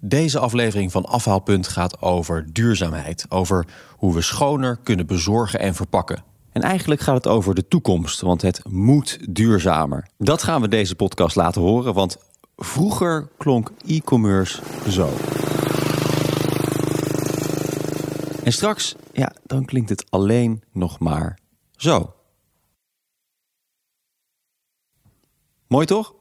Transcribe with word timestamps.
Deze 0.00 0.38
aflevering 0.38 0.92
van 0.92 1.04
Afhaalpunt 1.04 1.68
gaat 1.68 2.02
over 2.02 2.46
duurzaamheid. 2.52 3.26
Over 3.28 3.66
hoe 3.96 4.14
we 4.14 4.20
schoner 4.20 4.78
kunnen 4.82 5.06
bezorgen 5.06 5.60
en 5.60 5.74
verpakken. 5.74 6.22
En 6.52 6.62
eigenlijk 6.62 7.00
gaat 7.00 7.14
het 7.14 7.26
over 7.26 7.54
de 7.54 7.68
toekomst, 7.68 8.20
want 8.20 8.42
het 8.42 8.60
moet 8.68 9.18
duurzamer. 9.30 10.08
Dat 10.18 10.42
gaan 10.42 10.60
we 10.60 10.68
deze 10.68 10.94
podcast 10.94 11.36
laten 11.36 11.62
horen, 11.62 11.94
want 11.94 12.16
vroeger 12.56 13.28
klonk 13.36 13.72
e-commerce 13.86 14.62
zo. 14.88 15.08
En 18.44 18.52
straks, 18.52 18.94
ja, 19.12 19.32
dan 19.46 19.64
klinkt 19.64 19.88
het 19.88 20.10
alleen 20.10 20.62
nog 20.72 20.98
maar 20.98 21.38
zo. 21.76 22.14
Mooi 25.66 25.86
toch? 25.86 26.14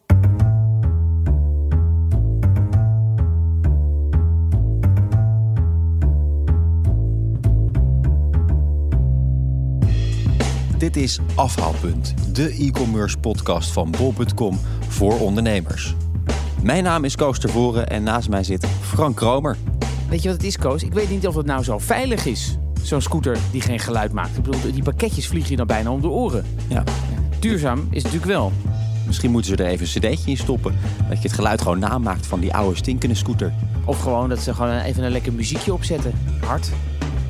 Dit 10.77 10.95
is 10.95 11.19
Afhaalpunt, 11.35 12.13
de 12.35 12.49
e-commerce 12.49 13.17
podcast 13.17 13.71
van 13.71 13.91
bol.com 13.91 14.59
voor 14.87 15.19
ondernemers. 15.19 15.95
Mijn 16.61 16.83
naam 16.83 17.03
is 17.03 17.15
Koos 17.15 17.39
Tervoren 17.39 17.87
en 17.87 18.03
naast 18.03 18.29
mij 18.29 18.43
zit 18.43 18.67
Frank 18.81 19.15
Kromer. 19.15 19.57
Weet 20.09 20.21
je 20.21 20.27
wat 20.27 20.37
het 20.37 20.45
is, 20.45 20.57
Koos? 20.57 20.83
Ik 20.83 20.93
weet 20.93 21.09
niet 21.09 21.27
of 21.27 21.35
het 21.35 21.45
nou 21.45 21.63
zo 21.63 21.77
veilig 21.77 22.25
is. 22.25 22.57
Zo'n 22.81 23.01
scooter 23.01 23.37
die 23.51 23.61
geen 23.61 23.79
geluid 23.79 24.11
maakt. 24.11 24.37
Ik 24.37 24.43
bedoel, 24.43 24.71
die 24.73 24.83
pakketjes 24.83 25.27
vliegen 25.27 25.51
je 25.51 25.57
dan 25.57 25.67
bijna 25.67 25.91
om 25.91 26.01
de 26.01 26.07
oren. 26.09 26.45
Ja, 26.67 26.83
Duurzaam 27.39 27.79
is 27.79 28.03
het 28.03 28.13
natuurlijk 28.13 28.31
wel. 28.31 28.51
misschien 29.05 29.31
moeten 29.31 29.57
ze 29.57 29.63
er 29.63 29.69
even 29.69 29.85
een 29.85 30.13
cd'tje 30.15 30.31
in 30.31 30.37
stoppen. 30.37 30.75
Dat 31.09 31.17
je 31.21 31.27
het 31.27 31.37
geluid 31.37 31.61
gewoon 31.61 31.79
namaakt 31.79 32.25
van 32.27 32.39
die 32.39 32.53
oude 32.53 32.77
stinkende 32.77 33.15
scooter. 33.15 33.53
Of 33.85 33.99
gewoon 34.01 34.29
dat 34.29 34.39
ze 34.39 34.53
gewoon 34.53 34.77
even 34.79 35.03
een 35.03 35.11
lekker 35.11 35.33
muziekje 35.33 35.73
opzetten. 35.73 36.11
Hard. 36.45 36.69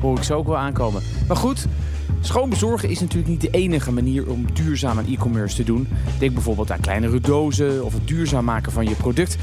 Hoor 0.00 0.16
ik 0.16 0.22
zo 0.22 0.36
ook 0.36 0.46
wel 0.46 0.56
aankomen. 0.56 1.02
Maar 1.28 1.36
goed, 1.36 1.66
schoon 2.20 2.50
bezorgen 2.50 2.88
is 2.88 3.00
natuurlijk 3.00 3.28
niet 3.28 3.40
de 3.40 3.50
enige 3.50 3.92
manier 3.92 4.30
om 4.30 4.46
duurzaam 4.52 4.98
aan 4.98 5.06
e-commerce 5.06 5.56
te 5.56 5.64
doen. 5.64 5.88
Denk 6.18 6.32
bijvoorbeeld 6.34 6.70
aan 6.70 6.80
kleinere 6.80 7.20
dozen 7.20 7.84
of 7.84 7.92
het 7.92 8.08
duurzaam 8.08 8.44
maken 8.44 8.72
van 8.72 8.88
je 8.88 8.94
product. 8.94 9.36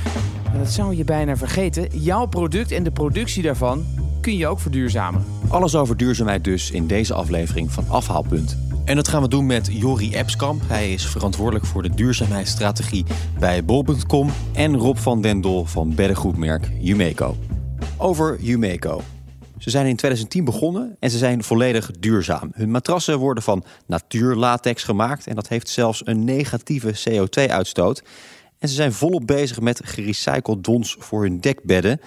En 0.54 0.60
dat 0.60 0.72
zou 0.72 0.96
je 0.96 1.04
bijna 1.04 1.38
vergeten. 1.38 1.88
Jouw 2.00 2.26
product 2.26 2.72
en 2.72 2.84
de 2.84 2.92
productie 2.92 3.44
daarvan 3.44 3.86
kun 4.22 4.38
je 4.38 4.48
ook 4.48 4.60
verduurzamen. 4.60 5.24
Alles 5.48 5.76
over 5.76 5.98
duurzaamheid 5.98 6.44
dus 6.44 6.72
in 6.72 6.88
deze 6.88 7.14
aflevering 7.14 7.72
van 7.72 7.86
Afhaalpunt. 7.88 8.58
En 8.86 8.96
dat 8.96 9.08
gaan 9.08 9.22
we 9.22 9.28
doen 9.28 9.46
met 9.46 9.70
Jori 9.72 10.16
Epskamp. 10.16 10.62
Hij 10.68 10.94
is 10.94 11.06
verantwoordelijk 11.06 11.66
voor 11.66 11.82
de 11.82 11.90
duurzaamheidsstrategie 11.90 13.06
bij 13.40 13.66
bol.com. 13.66 14.30
En 14.54 14.78
Rob 14.78 14.98
van 14.98 15.22
Dendel 15.22 15.66
van 15.66 15.96
beddengoedmerk 15.96 16.72
Jumeco. 16.80 17.36
Over 17.98 18.38
Jumeco. 18.42 19.02
Ze 19.58 19.70
zijn 19.70 19.86
in 19.86 19.96
2010 19.96 20.46
begonnen 20.46 20.98
en 21.00 21.10
ze 21.10 21.18
zijn 21.18 21.44
volledig 21.44 21.92
duurzaam. 22.00 22.52
Hun 22.54 22.72
matrassen 22.72 23.20
worden 23.20 23.44
van 23.44 23.64
natuurlatex 23.86 24.84
gemaakt 24.84 25.28
en 25.28 25.36
dat 25.36 25.48
heeft 25.48 25.70
zelfs 25.70 26.02
een 26.06 26.24
negatieve 26.24 26.94
CO2-uitstoot. 27.10 28.04
En 28.60 28.68
ze 28.70 28.76
zijn 28.76 28.94
volop 28.94 29.28
bezig 29.28 29.60
met 29.60 29.82
gerecycled 29.84 30.64
dons 30.64 30.96
voor 31.00 31.22
hun 31.22 31.40
dekbedden. 31.40 32.00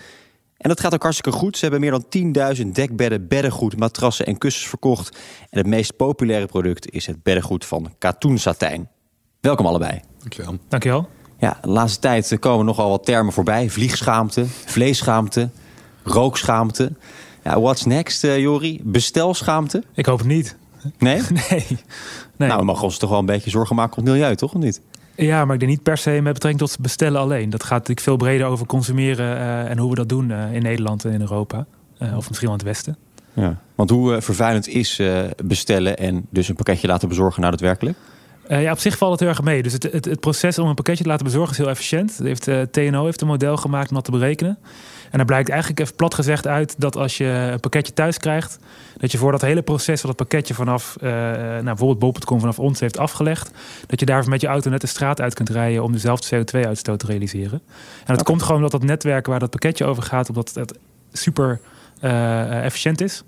En 0.57 0.69
dat 0.69 0.81
gaat 0.81 0.95
ook 0.95 1.03
hartstikke 1.03 1.39
goed. 1.39 1.57
Ze 1.57 1.63
hebben 1.63 1.81
meer 1.81 1.91
dan 1.91 2.57
10.000 2.57 2.67
dekbedden, 2.67 3.29
beddengoed, 3.29 3.79
matrassen 3.79 4.27
en 4.27 4.39
kussens 4.39 4.69
verkocht. 4.69 5.19
En 5.51 5.59
het 5.59 5.67
meest 5.67 5.97
populaire 5.97 6.47
product 6.47 6.91
is 6.91 7.07
het 7.07 7.23
beddengoed 7.23 7.65
van 7.65 7.95
katoensatijn. 7.99 8.89
Welkom 9.41 9.67
allebei. 9.67 10.01
Dankjewel. 10.19 10.59
Dankjewel. 10.69 11.09
Ja, 11.39 11.59
de 11.63 11.69
laatste 11.69 12.01
tijd 12.01 12.37
komen 12.39 12.67
nogal 12.67 12.91
wat 12.91 13.05
termen 13.05 13.33
voorbij. 13.33 13.71
Vliegschaamte, 13.71 14.47
vleesschaamte, 14.47 15.51
rookschaamte. 16.03 16.93
Ja, 17.49 17.61
what's 17.61 17.85
next, 17.85 18.25
eh, 18.25 18.39
Jori? 18.39 18.81
Bestelschaamte? 18.83 19.83
Ik 19.95 20.07
hoop 20.07 20.19
het 20.19 20.27
niet. 20.27 20.57
Nee? 20.99 21.21
Nee. 21.51 21.65
nee. 22.37 22.49
Nou, 22.49 22.59
we 22.59 22.65
mogen 22.65 22.85
ons 22.85 22.99
toch 22.99 23.11
wel 23.11 23.19
een 23.19 23.27
beetje 23.27 23.51
zorgen 23.51 23.77
maken 23.77 23.97
om 23.97 24.05
het 24.05 24.13
milieu, 24.13 24.37
toch? 24.37 24.55
Of 24.55 24.61
niet? 24.61 24.81
ja, 25.17 25.45
maar 25.45 25.55
ik 25.55 25.61
denk 25.61 25.73
niet 25.73 25.83
per 25.83 25.99
se 25.99 26.11
met 26.11 26.33
betrekking 26.33 26.69
tot 26.69 26.79
bestellen 26.81 27.21
alleen. 27.21 27.51
Dat 27.51 27.63
gaat 27.63 27.79
natuurlijk 27.79 28.01
veel 28.01 28.17
breder 28.17 28.47
over 28.47 28.67
consumeren 28.67 29.37
eh, 29.37 29.71
en 29.71 29.79
hoe 29.79 29.91
we 29.91 29.97
dat 29.97 30.09
doen 30.09 30.31
eh, 30.31 30.55
in 30.55 30.63
Nederland 30.63 31.05
en 31.05 31.13
in 31.13 31.21
Europa. 31.21 31.67
Of 32.17 32.29
misschien 32.29 32.49
wel 32.49 32.59
in 32.59 32.65
het 32.67 32.75
Westen. 32.75 32.97
Ja. 33.33 33.57
Want 33.75 33.91
hoe 33.91 34.21
vervuilend 34.21 34.69
is 34.69 35.01
bestellen 35.45 35.97
en 35.97 36.27
dus 36.31 36.49
een 36.49 36.55
pakketje 36.55 36.87
laten 36.87 37.09
bezorgen 37.09 37.41
nou 37.41 37.53
daadwerkelijk? 37.53 37.97
Ja, 38.49 38.73
op 38.73 38.79
zich 38.79 38.99
valt 38.99 39.11
het 39.11 39.21
heel 39.21 39.29
erg 39.29 39.43
mee. 39.43 39.63
Dus 39.63 39.73
het, 39.73 39.83
het, 39.83 40.05
het 40.05 40.21
proces 40.21 40.59
om 40.59 40.69
een 40.69 40.75
pakketje 40.75 41.03
te 41.03 41.09
laten 41.09 41.25
bezorgen 41.25 41.51
is 41.51 41.59
heel 41.59 41.69
efficiënt. 41.69 42.19
Heeft, 42.23 42.49
eh, 42.49 42.63
TNO 42.63 43.05
heeft 43.05 43.21
een 43.21 43.27
model 43.27 43.57
gemaakt 43.57 43.89
om 43.89 43.95
dat 43.95 44.05
te 44.05 44.11
berekenen. 44.11 44.59
En 45.11 45.17
daar 45.17 45.27
blijkt 45.27 45.49
eigenlijk 45.49 45.81
even 45.81 45.95
plat 45.95 46.15
gezegd 46.15 46.47
uit 46.47 46.75
dat 46.79 46.97
als 46.97 47.17
je 47.17 47.25
een 47.25 47.61
pakketje 47.61 47.93
thuis 47.93 48.19
krijgt, 48.19 48.59
dat 48.97 49.13
je 49.13 49.19
voor 49.19 49.33
dat 49.33 49.41
hele 49.41 49.63
proces 49.63 50.01
van 50.01 50.09
dat 50.09 50.19
pakketje 50.19 50.55
vanaf, 50.55 50.97
eh, 51.01 51.11
nou, 51.11 51.63
bijvoorbeeld 51.63 51.99
bol.com 51.99 52.41
vanaf 52.41 52.59
ons 52.59 52.81
heeft 52.81 52.99
afgelegd, 52.99 53.51
dat 53.87 54.01
je 54.01 54.07
daar 54.07 54.29
met 54.29 54.41
je 54.41 54.47
auto 54.47 54.71
net 54.71 54.81
de 54.81 54.87
straat 54.87 55.21
uit 55.21 55.35
kunt 55.35 55.49
rijden 55.49 55.83
om 55.83 55.93
dezelfde 55.93 56.37
CO2-uitstoot 56.37 56.99
te 56.99 57.07
realiseren. 57.07 57.63
En 58.05 58.15
dat 58.15 58.23
komt 58.23 58.43
gewoon 58.43 58.57
omdat 58.57 58.73
dat 58.73 58.83
netwerk 58.83 59.27
waar 59.27 59.39
dat 59.39 59.51
pakketje 59.51 59.85
over 59.85 60.03
gaat, 60.03 60.29
omdat 60.29 60.55
het 60.55 60.79
super 61.13 61.61
eh, 62.01 62.65
efficiënt 62.65 63.01
is. 63.01 63.25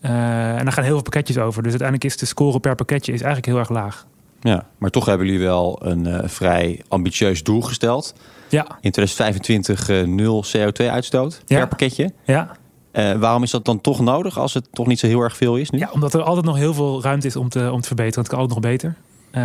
Eh, 0.00 0.56
en 0.58 0.64
daar 0.64 0.72
gaan 0.72 0.84
heel 0.84 0.92
veel 0.92 1.02
pakketjes 1.02 1.38
over. 1.38 1.62
Dus 1.62 1.70
uiteindelijk 1.70 2.10
is 2.10 2.16
de 2.16 2.26
score 2.26 2.60
per 2.60 2.74
pakketje 2.74 3.12
is 3.12 3.20
eigenlijk 3.20 3.46
heel 3.46 3.58
erg 3.58 3.68
laag. 3.68 4.06
Ja, 4.50 4.66
maar 4.78 4.90
toch 4.90 5.06
hebben 5.06 5.26
jullie 5.26 5.42
wel 5.42 5.78
een 5.82 6.06
eh, 6.06 6.28
vrij 6.28 6.82
ambitieus 6.88 7.42
doel 7.42 7.60
gesteld. 7.60 8.14
Ja, 8.48 8.66
In 8.80 8.90
2025 8.90 9.88
eh, 9.88 10.02
nul 10.02 10.44
CO2-uitstoot 10.56 11.42
Ja. 11.46 11.58
per 11.58 11.68
pakketje. 11.68 12.12
ja. 12.24 12.56
Eh, 12.92 13.12
waarom 13.12 13.42
is 13.42 13.50
dat 13.50 13.64
dan 13.64 13.80
toch 13.80 14.00
nodig 14.00 14.38
als 14.38 14.54
het 14.54 14.68
toch 14.72 14.86
niet 14.86 14.98
zo 14.98 15.06
heel 15.06 15.20
erg 15.20 15.36
veel 15.36 15.56
is 15.56 15.70
nu? 15.70 15.78
Ja, 15.78 15.88
omdat 15.92 16.14
er 16.14 16.22
altijd 16.22 16.44
nog 16.46 16.56
heel 16.56 16.74
veel 16.74 17.02
ruimte 17.02 17.26
is 17.26 17.36
om 17.36 17.48
te, 17.48 17.72
om 17.72 17.80
te 17.80 17.86
verbeteren. 17.86 18.20
Het 18.20 18.28
kan 18.28 18.38
altijd 18.38 18.60
nog 18.60 18.70
beter. 18.70 18.94
Ehm, 19.30 19.44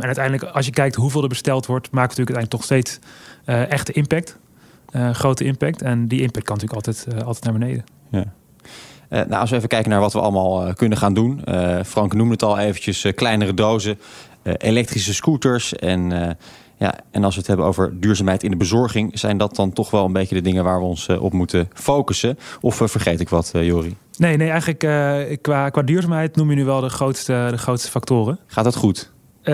en 0.00 0.04
uiteindelijk, 0.04 0.44
als 0.54 0.66
je 0.66 0.72
kijkt 0.72 0.94
hoeveel 0.94 1.22
er 1.22 1.28
besteld 1.28 1.66
wordt, 1.66 1.90
maakt 1.90 2.16
het 2.16 2.18
natuurlijk 2.18 2.46
uiteindelijk 2.56 2.98
toch 2.98 2.98
steeds 3.64 3.68
echte 3.70 3.92
impact. 3.92 4.38
Grote 5.16 5.44
impact. 5.44 5.82
En 5.82 6.08
die 6.08 6.20
impact 6.20 6.44
kan 6.46 6.56
natuurlijk 6.56 6.86
altijd, 6.86 7.24
altijd 7.24 7.44
naar 7.44 7.52
beneden. 7.58 7.84
Ja. 8.10 8.24
Eh, 9.10 9.18
nou, 9.18 9.40
als 9.40 9.50
we 9.50 9.56
even 9.56 9.68
kijken 9.68 9.90
naar 9.90 10.00
wat 10.00 10.12
we 10.12 10.20
allemaal 10.20 10.66
eh, 10.66 10.74
kunnen 10.74 10.98
gaan 10.98 11.14
doen. 11.14 11.44
Eh, 11.44 11.78
Frank 11.86 12.14
noemde 12.14 12.32
het 12.32 12.42
al 12.42 12.58
eventjes, 12.58 13.06
kleinere 13.14 13.54
dozen, 13.54 13.98
elektrische 14.42 15.14
scooters. 15.14 15.76
En, 15.76 16.10
ja, 16.76 16.94
en 17.10 17.24
als 17.24 17.34
we 17.34 17.38
het 17.38 17.48
hebben 17.48 17.66
over 17.66 18.00
duurzaamheid 18.00 18.42
in 18.42 18.50
de 18.50 18.56
bezorging... 18.56 19.18
zijn 19.18 19.38
dat 19.38 19.56
dan 19.56 19.72
toch 19.72 19.90
wel 19.90 20.04
een 20.04 20.12
beetje 20.12 20.34
de 20.34 20.40
dingen 20.40 20.64
waar 20.64 20.78
we 20.78 20.84
ons 20.84 21.08
op 21.08 21.32
moeten 21.32 21.68
focussen? 21.74 22.38
Of 22.60 22.76
vergeet 22.84 23.20
ik 23.20 23.28
wat, 23.28 23.50
Jori? 23.54 23.96
Nee, 24.16 24.36
nee 24.36 24.50
eigenlijk 24.50 24.78
qua, 25.42 25.68
qua 25.68 25.82
duurzaamheid 25.82 26.36
noem 26.36 26.50
je 26.50 26.56
nu 26.56 26.64
wel 26.64 26.80
de 26.80 26.88
grootste, 26.88 27.46
de 27.50 27.58
grootste 27.58 27.90
factoren. 27.90 28.38
Gaat 28.46 28.64
dat 28.64 28.76
goed? 28.76 29.12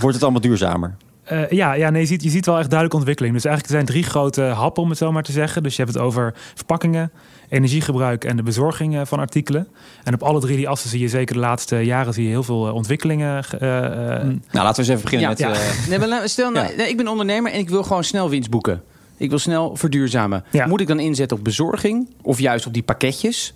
Wordt 0.00 0.14
het 0.14 0.22
allemaal 0.22 0.40
duurzamer? 0.40 0.96
Ja, 1.60 1.72
ja 1.72 1.90
nee, 1.90 2.00
je, 2.00 2.06
ziet, 2.06 2.22
je 2.22 2.30
ziet 2.30 2.46
wel 2.46 2.58
echt 2.58 2.70
duidelijke 2.70 2.96
ontwikkeling. 2.96 3.34
Dus 3.34 3.44
eigenlijk 3.44 3.74
er 3.74 3.80
zijn 3.80 3.96
drie 3.96 4.10
grote 4.10 4.42
happen, 4.42 4.82
om 4.82 4.88
het 4.88 4.98
zo 4.98 5.12
maar 5.12 5.22
te 5.22 5.32
zeggen. 5.32 5.62
Dus 5.62 5.76
je 5.76 5.82
hebt 5.82 5.94
het 5.94 6.02
over 6.02 6.34
verpakkingen, 6.54 7.12
energiegebruik 7.50 8.24
en 8.24 8.36
de 8.36 8.42
bezorging 8.42 8.96
eh, 8.96 9.00
van 9.04 9.18
artikelen. 9.18 9.68
En 10.04 10.14
op 10.14 10.22
alle 10.22 10.40
drie 10.40 10.56
die 10.56 10.68
assen 10.68 10.90
zie 10.90 11.00
je 11.00 11.08
zeker 11.08 11.34
de 11.34 11.40
laatste 11.40 11.76
jaren 11.76 12.12
zie 12.12 12.24
je 12.24 12.28
heel 12.30 12.42
veel 12.42 12.66
eh, 12.68 12.74
ontwikkelingen. 12.74 13.44
eh, 13.60 13.84
eh, 13.84 14.22
Nou, 14.22 14.36
laten 14.52 14.74
we 14.74 14.78
eens 14.78 14.88
even 14.88 15.02
beginnen 15.02 15.20
Ja, 15.38 15.48
met... 15.48 15.56
ja. 15.58 15.62
eh, 15.64 15.88
Nee, 15.88 16.08
maar 16.08 16.28
stel 16.28 16.50
nou, 16.50 16.76
nee, 16.76 16.88
ik 16.88 16.96
ben 16.96 17.08
ondernemer 17.08 17.52
en 17.52 17.58
ik 17.58 17.68
wil 17.68 17.82
gewoon 17.82 18.04
snel 18.04 18.28
winst 18.30 18.50
boeken. 18.50 18.82
Ik 19.16 19.28
wil 19.28 19.38
snel 19.38 19.76
verduurzamen. 19.76 20.44
Ja. 20.50 20.66
Moet 20.66 20.80
ik 20.80 20.86
dan 20.86 21.00
inzetten 21.00 21.36
op 21.36 21.44
bezorging 21.44 22.08
of 22.22 22.38
juist 22.38 22.66
op 22.66 22.72
die 22.72 22.82
pakketjes? 22.82 23.54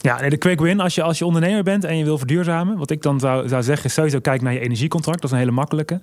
Ja, 0.00 0.20
nee, 0.20 0.30
de 0.30 0.36
quick 0.36 0.60
win 0.60 0.80
als 0.80 0.94
je, 0.94 1.02
als 1.02 1.18
je 1.18 1.24
ondernemer 1.26 1.62
bent 1.62 1.84
en 1.84 1.96
je 1.96 2.04
wil 2.04 2.18
verduurzamen. 2.18 2.76
Wat 2.78 2.90
ik 2.90 3.02
dan 3.02 3.20
zou, 3.20 3.48
zou 3.48 3.62
zeggen 3.62 3.86
is 3.86 3.92
sowieso 3.94 4.18
kijk 4.20 4.42
naar 4.42 4.52
je 4.52 4.60
energiecontract. 4.60 5.16
Dat 5.20 5.30
is 5.30 5.36
een 5.36 5.42
hele 5.42 5.50
makkelijke. 5.52 6.00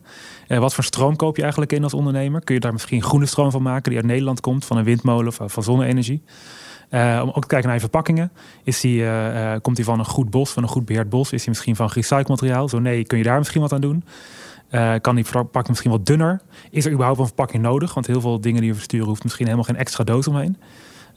Eh, 0.48 0.60
wat 0.60 0.74
voor 0.74 0.84
stroom 0.84 1.16
koop 1.16 1.36
je 1.36 1.42
eigenlijk 1.42 1.72
in 1.74 1.84
als 1.84 1.94
ondernemer? 1.94 2.42
Kun 2.44 2.54
je 2.56 2.62
daar 2.62 2.72
misschien 2.74 3.04
groene 3.04 3.26
stroom 3.26 3.52
van 3.52 3.62
maken 3.62 3.90
die 3.90 4.00
uit 4.00 4.08
Nederland 4.10 4.40
komt? 4.42 4.66
Van 4.66 4.78
een 4.78 4.84
windmolen 4.84 5.28
of 5.28 5.52
van 5.54 5.64
zonne-energie? 5.64 6.22
Eh, 6.90 7.20
om 7.24 7.30
ook 7.30 7.42
te 7.42 7.48
kijken 7.48 7.64
naar 7.66 7.74
je 7.74 7.80
verpakkingen. 7.80 8.32
Is 8.64 8.80
die, 8.82 9.02
eh, 9.02 9.54
eh, 9.54 9.62
komt 9.62 9.76
die 9.76 9.86
van 9.86 10.00
een 10.00 10.06
goed 10.06 10.30
bos, 10.30 10.52
van 10.52 10.64
een 10.64 10.70
goed 10.70 10.86
beheerd 10.86 11.10
bos? 11.10 11.32
Is 11.32 11.40
die 11.40 11.50
misschien 11.50 11.76
van 11.76 11.90
gerecycled 11.90 12.28
materiaal? 12.28 12.70
Zo 12.70 12.80
nee, 12.80 13.04
kun 13.04 13.18
je 13.18 13.24
daar 13.24 13.38
misschien 13.38 13.62
wat 13.62 13.74
aan 13.74 13.82
doen? 13.82 14.04
Eh, 14.70 14.94
kan 15.02 15.16
die 15.16 15.26
verpakking 15.26 15.68
misschien 15.68 15.92
wat 15.92 16.06
dunner? 16.06 16.42
Is 16.72 16.86
er 16.86 16.92
überhaupt 16.92 17.20
een 17.20 17.26
verpakking 17.26 17.64
nodig? 17.64 17.94
Want 17.94 18.08
heel 18.08 18.22
veel 18.22 18.42
dingen 18.42 18.62
die 18.62 18.70
we 18.70 18.76
versturen 18.76 19.08
hoeft 19.08 19.24
misschien 19.24 19.46
helemaal 19.46 19.66
geen 19.66 19.78
extra 19.78 20.04
doos 20.04 20.28
omheen. 20.28 20.58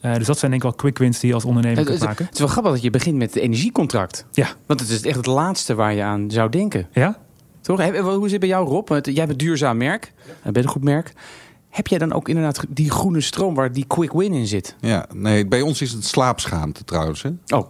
Eh, 0.01 0.15
dus 0.15 0.27
dat 0.27 0.37
zijn 0.39 0.51
denk 0.51 0.63
ik 0.63 0.69
wel 0.69 0.77
quick 0.77 0.97
wins 0.97 1.19
die 1.19 1.29
je 1.29 1.35
als 1.35 1.45
ondernemer 1.45 1.77
Het, 1.77 1.87
kunt 1.87 1.99
het- 1.99 2.07
maken. 2.07 2.25
het 2.25 2.33
is 2.33 2.39
wel 2.39 2.47
grappig 2.49 2.71
dat 2.71 2.81
je 2.81 2.89
begint 2.89 3.17
met 3.17 3.33
het 3.33 3.43
energiecontract. 3.43 4.25
Ja. 4.31 4.47
Want 4.65 4.79
het 4.79 4.89
is 4.89 5.01
echt 5.01 5.15
het 5.15 5.25
laatste 5.25 5.75
waar 5.75 5.93
je 5.93 6.03
aan 6.03 6.31
zou 6.31 6.49
denken. 6.49 6.87
Ja? 6.91 7.17
Toch? 7.61 7.89
Hoe 7.99 8.25
is 8.25 8.31
het 8.31 8.39
bij 8.39 8.49
jou, 8.49 8.67
Rob? 8.67 8.89
Jij 8.89 9.01
bent 9.13 9.29
een 9.29 9.37
duurzaam 9.37 9.77
merk. 9.77 10.13
Jij 10.43 10.51
bent 10.51 10.65
een 10.65 10.71
goed 10.71 10.83
merk. 10.83 11.13
Heb 11.69 11.87
jij 11.87 11.97
dan 11.97 12.13
ook 12.13 12.29
inderdaad 12.29 12.59
die 12.69 12.89
groene 12.91 13.21
stroom 13.21 13.55
waar 13.55 13.71
die 13.71 13.85
quick 13.87 14.11
win 14.13 14.33
in 14.33 14.47
zit? 14.47 14.75
Ja, 14.79 15.05
nee, 15.13 15.47
bij 15.47 15.61
ons 15.61 15.81
is 15.81 15.91
het 15.91 16.05
slaapschaamte 16.05 16.83
trouwens. 16.83 17.21
Hè? 17.21 17.29
Oh, 17.55 17.67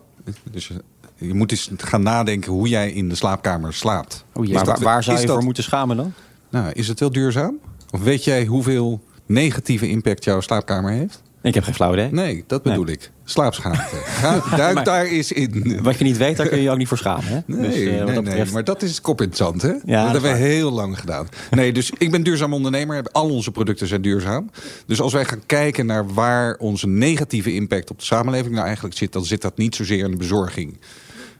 Dus 0.51 0.67
je, 0.67 0.83
je 1.15 1.33
moet 1.33 1.51
eens 1.51 1.69
gaan 1.77 2.01
nadenken 2.03 2.51
hoe 2.51 2.67
jij 2.67 2.91
in 2.91 3.09
de 3.09 3.15
slaapkamer 3.15 3.73
slaapt. 3.73 4.25
oh 4.33 4.47
maar 4.47 4.53
dat- 4.53 4.65
waar, 4.65 4.79
waar 4.79 5.03
zou 5.03 5.19
je 5.19 5.25
dat- 5.25 5.35
voor 5.35 5.43
moeten 5.43 5.63
schamen 5.63 5.97
dan? 5.97 6.13
Nou, 6.49 6.71
is 6.73 6.87
het 6.87 6.99
wel 6.99 7.11
duurzaam? 7.11 7.57
Of 7.91 8.01
weet 8.01 8.23
jij 8.23 8.45
hoeveel 8.45 9.03
negatieve 9.25 9.89
impact 9.89 10.23
jouw 10.23 10.41
slaapkamer 10.41 10.91
heeft? 10.91 11.21
Ik 11.41 11.53
heb 11.53 11.63
geen 11.63 11.73
flauw 11.73 11.93
idee. 11.93 12.09
Nee, 12.11 12.43
dat 12.47 12.63
bedoel 12.63 12.87
ik. 12.87 13.11
Slaapschaamte. 13.23 13.81
Ga, 14.05 14.43
duik 14.57 14.85
daar 14.85 15.05
eens 15.05 15.31
in. 15.31 15.79
Wat 15.81 15.97
je 15.97 16.03
niet 16.03 16.17
weet, 16.17 16.37
daar 16.37 16.47
kun 16.47 16.57
je 16.57 16.63
je 16.63 16.71
ook 16.71 16.77
niet 16.77 16.87
voor 16.87 16.97
schamen. 16.97 17.25
Hè? 17.25 17.39
Nee, 17.45 17.69
Dus, 17.69 17.75
eh, 17.75 18.05
nee, 18.05 18.13
dat 18.15 18.23
nee, 18.23 18.45
maar 18.51 18.63
dat 18.63 18.81
is 18.81 19.01
kopinteressant, 19.01 19.61
hè? 19.61 19.67
Ja, 19.85 20.03
dat 20.03 20.13
dat 20.13 20.21
hebben 20.21 20.31
we 20.41 20.47
heel 20.47 20.71
lang 20.71 20.99
gedaan. 20.99 21.27
Nee, 21.49 21.73
dus 21.73 21.91
ik 21.97 22.11
ben 22.11 22.23
duurzaam 22.23 22.53
ondernemer. 22.53 23.03
Al 23.11 23.29
onze 23.29 23.51
producten 23.51 23.87
zijn 23.87 24.01
duurzaam. 24.01 24.49
Dus 24.85 25.01
als 25.01 25.13
wij 25.13 25.25
gaan 25.25 25.41
kijken 25.45 25.85
naar 25.85 26.13
waar 26.13 26.55
onze 26.57 26.87
negatieve 26.87 27.53
impact 27.53 27.89
op 27.91 27.99
de 27.99 28.05
samenleving 28.05 28.53
nou 28.53 28.65
eigenlijk 28.65 28.97
zit... 28.97 29.13
dan 29.13 29.25
zit 29.25 29.41
dat 29.41 29.57
niet 29.57 29.75
zozeer 29.75 30.05
in 30.05 30.11
de 30.11 30.17
bezorging. 30.17 30.77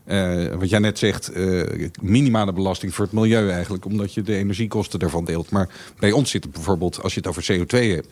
Eh, 0.06 0.46
wat 0.46 0.69
jij 0.69 0.80
net 0.80 0.98
zegt, 0.98 1.30
eh, 1.30 1.88
minimale 2.01 2.54
belasting 2.54 2.96
voor 2.96 3.06
het 3.06 3.13
milieu 3.13 3.50
eigenlijk... 3.50 3.86
omdat 3.86 4.13
je 4.13 4.22
de 4.22 4.36
energiekosten 4.36 5.00
daarvan 5.00 5.25
deelt. 5.25 5.50
Maar 5.50 5.69
bij 6.00 6.12
ons 6.12 6.30
zit 6.30 6.44
het 6.44 6.54
bijvoorbeeld, 6.54 7.04
als 7.04 7.13
je 7.13 7.19
het 7.19 7.30
over 7.30 7.44
CO2 7.44 7.92
hebt... 7.92 8.07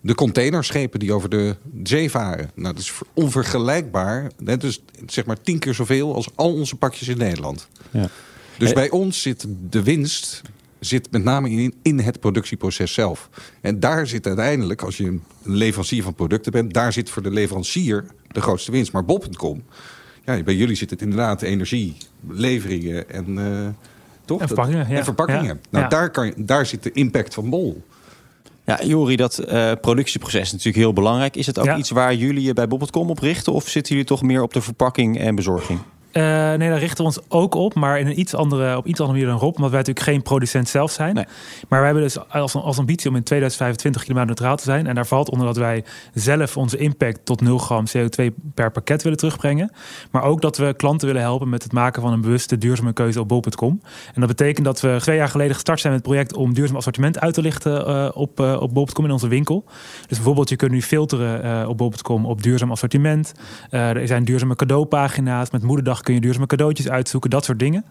de 0.00 0.14
containerschepen 0.14 0.98
die 0.98 1.12
over 1.12 1.28
de 1.28 1.56
zee 1.82 2.10
varen. 2.10 2.50
Nou, 2.54 2.74
dat 2.74 2.82
is 2.82 2.92
onvergelijkbaar. 3.12 4.30
Net 4.38 4.60
dus 4.60 4.82
zeg 5.06 5.24
maar 5.24 5.40
tien 5.40 5.58
keer 5.58 5.74
zoveel 5.74 6.14
als 6.14 6.28
al 6.34 6.52
onze 6.54 6.76
pakjes 6.76 7.08
in 7.08 7.18
Nederland. 7.18 7.68
Ja. 7.90 8.08
Dus 8.58 8.72
bij 8.72 8.90
ons 8.90 9.22
zit 9.22 9.46
de 9.70 9.82
winst 9.82 10.42
zit 10.86 11.10
met 11.10 11.24
name 11.24 11.50
in, 11.50 11.74
in 11.82 11.98
het 11.98 12.20
productieproces 12.20 12.92
zelf. 12.92 13.28
En 13.60 13.80
daar 13.80 14.06
zit 14.06 14.26
uiteindelijk, 14.26 14.82
als 14.82 14.96
je 14.96 15.06
een 15.06 15.22
leverancier 15.42 16.02
van 16.02 16.14
producten 16.14 16.52
bent... 16.52 16.74
daar 16.74 16.92
zit 16.92 17.10
voor 17.10 17.22
de 17.22 17.30
leverancier 17.30 18.04
de 18.28 18.40
grootste 18.40 18.70
winst. 18.70 18.92
Maar 18.92 19.04
Bob.com, 19.04 19.62
ja, 20.24 20.42
bij 20.42 20.54
jullie 20.54 20.76
zit 20.76 20.90
het 20.90 21.02
inderdaad 21.02 21.42
energie, 21.42 21.96
leveringen 22.28 23.10
en... 23.10 23.38
eh, 23.38 23.68
toch? 24.24 24.40
En 24.40 24.46
verpakkingen, 24.46 24.80
Dat- 24.82 24.90
ja. 24.90 24.96
En 24.98 25.04
verpakkingen. 25.04 25.44
Ja. 25.44 25.56
Nou, 25.70 25.84
Ja. 25.84 25.90
Daar, 25.90 26.10
kan 26.10 26.26
je, 26.26 26.32
daar 26.36 26.66
zit 26.66 26.82
de 26.82 26.92
impact 26.92 27.34
van 27.34 27.50
Bol. 27.50 27.82
Ja, 28.66 28.84
Jori, 28.84 29.16
dat 29.16 29.38
eh, 29.38 29.72
productieproces 29.80 30.40
is 30.40 30.50
natuurlijk 30.50 30.76
heel 30.78 30.92
belangrijk. 30.92 31.36
Is 31.36 31.46
het 31.46 31.58
ook 31.58 31.64
Ja. 31.64 31.76
iets 31.76 31.90
waar 31.90 32.14
jullie 32.14 32.42
je 32.42 32.52
bij 32.52 32.68
Bob.com 32.68 33.10
op 33.10 33.18
richten? 33.18 33.52
Of 33.52 33.68
zitten 33.68 33.92
jullie 33.92 34.08
toch 34.08 34.22
meer 34.22 34.42
op 34.42 34.52
de 34.52 34.60
verpakking 34.60 35.18
en 35.18 35.34
bezorging? 35.34 35.78
Eh, 36.14 36.22
nee, 36.54 36.68
daar 36.68 36.78
richten 36.78 36.96
we 36.96 37.02
ons 37.02 37.18
ook 37.28 37.54
op, 37.54 37.74
maar 37.74 37.98
in 37.98 38.06
een 38.06 38.18
iets 38.18 38.34
andere, 38.34 38.76
op 38.76 38.86
iets 38.86 39.00
andere 39.00 39.18
manier 39.18 39.32
dan 39.32 39.40
Rob, 39.40 39.56
omdat 39.56 39.70
wij 39.70 39.78
natuurlijk 39.78 40.06
geen 40.06 40.22
producent 40.22 40.68
zelf 40.68 40.90
zijn. 40.90 41.14
Nee. 41.14 41.24
Maar 41.68 41.78
wij 41.78 41.84
hebben 41.84 42.02
dus 42.02 42.28
als, 42.28 42.54
als 42.54 42.78
ambitie 42.78 43.10
om 43.10 43.16
in 43.16 43.22
2025 43.22 44.04
klimaatneutraal 44.04 44.56
te 44.56 44.62
zijn. 44.62 44.86
En 44.86 44.94
daar 44.94 45.06
valt 45.06 45.30
onder 45.30 45.46
dat 45.46 45.56
wij 45.56 45.84
zelf 46.12 46.56
onze 46.56 46.76
impact 46.76 47.20
tot 47.24 47.40
0 47.40 47.58
gram 47.58 47.84
CO2 47.96 48.24
per 48.54 48.70
pakket 48.70 49.02
willen 49.02 49.18
terugbrengen. 49.18 49.70
Maar 50.10 50.22
ook 50.22 50.40
dat 50.40 50.56
we 50.56 50.74
klanten 50.76 51.06
willen 51.06 51.22
helpen 51.22 51.48
met 51.48 51.62
het 51.62 51.72
maken 51.72 52.02
van 52.02 52.12
een 52.12 52.20
bewuste 52.20 52.58
duurzame 52.58 52.92
keuze 52.92 53.20
op 53.20 53.28
bol.com. 53.28 53.80
En 54.14 54.20
dat 54.20 54.28
betekent 54.28 54.64
dat 54.64 54.80
we 54.80 54.96
twee 55.00 55.16
jaar 55.16 55.28
geleden 55.28 55.54
gestart 55.54 55.80
zijn 55.80 55.92
met 55.92 56.02
het 56.02 56.12
project 56.12 56.34
om 56.36 56.54
duurzaam 56.54 56.76
assortiment 56.76 57.20
uit 57.20 57.34
te 57.34 57.40
lichten 57.40 57.86
eh, 57.86 58.08
op, 58.14 58.40
eh, 58.40 58.60
op 58.60 58.74
bol.com 58.74 59.04
in 59.04 59.10
onze 59.10 59.28
winkel. 59.28 59.64
Dus 60.06 60.16
bijvoorbeeld, 60.16 60.48
je 60.48 60.56
kunt 60.56 60.70
nu 60.70 60.82
filteren 60.82 61.68
op 61.68 61.78
bol.com 61.78 62.26
op 62.26 62.42
duurzaam 62.42 62.70
assortiment. 62.70 63.32
Er 63.70 64.06
zijn 64.06 64.24
duurzame 64.24 64.56
cadeaupagina's. 64.56 65.50
Met 65.50 65.62
moederdag 65.62 66.02
kun 66.04 66.14
je 66.14 66.20
duurzame 66.20 66.46
cadeautjes 66.46 66.88
uitzoeken, 66.88 67.30
dat 67.30 67.44
soort 67.44 67.58
dingen. 67.58 67.84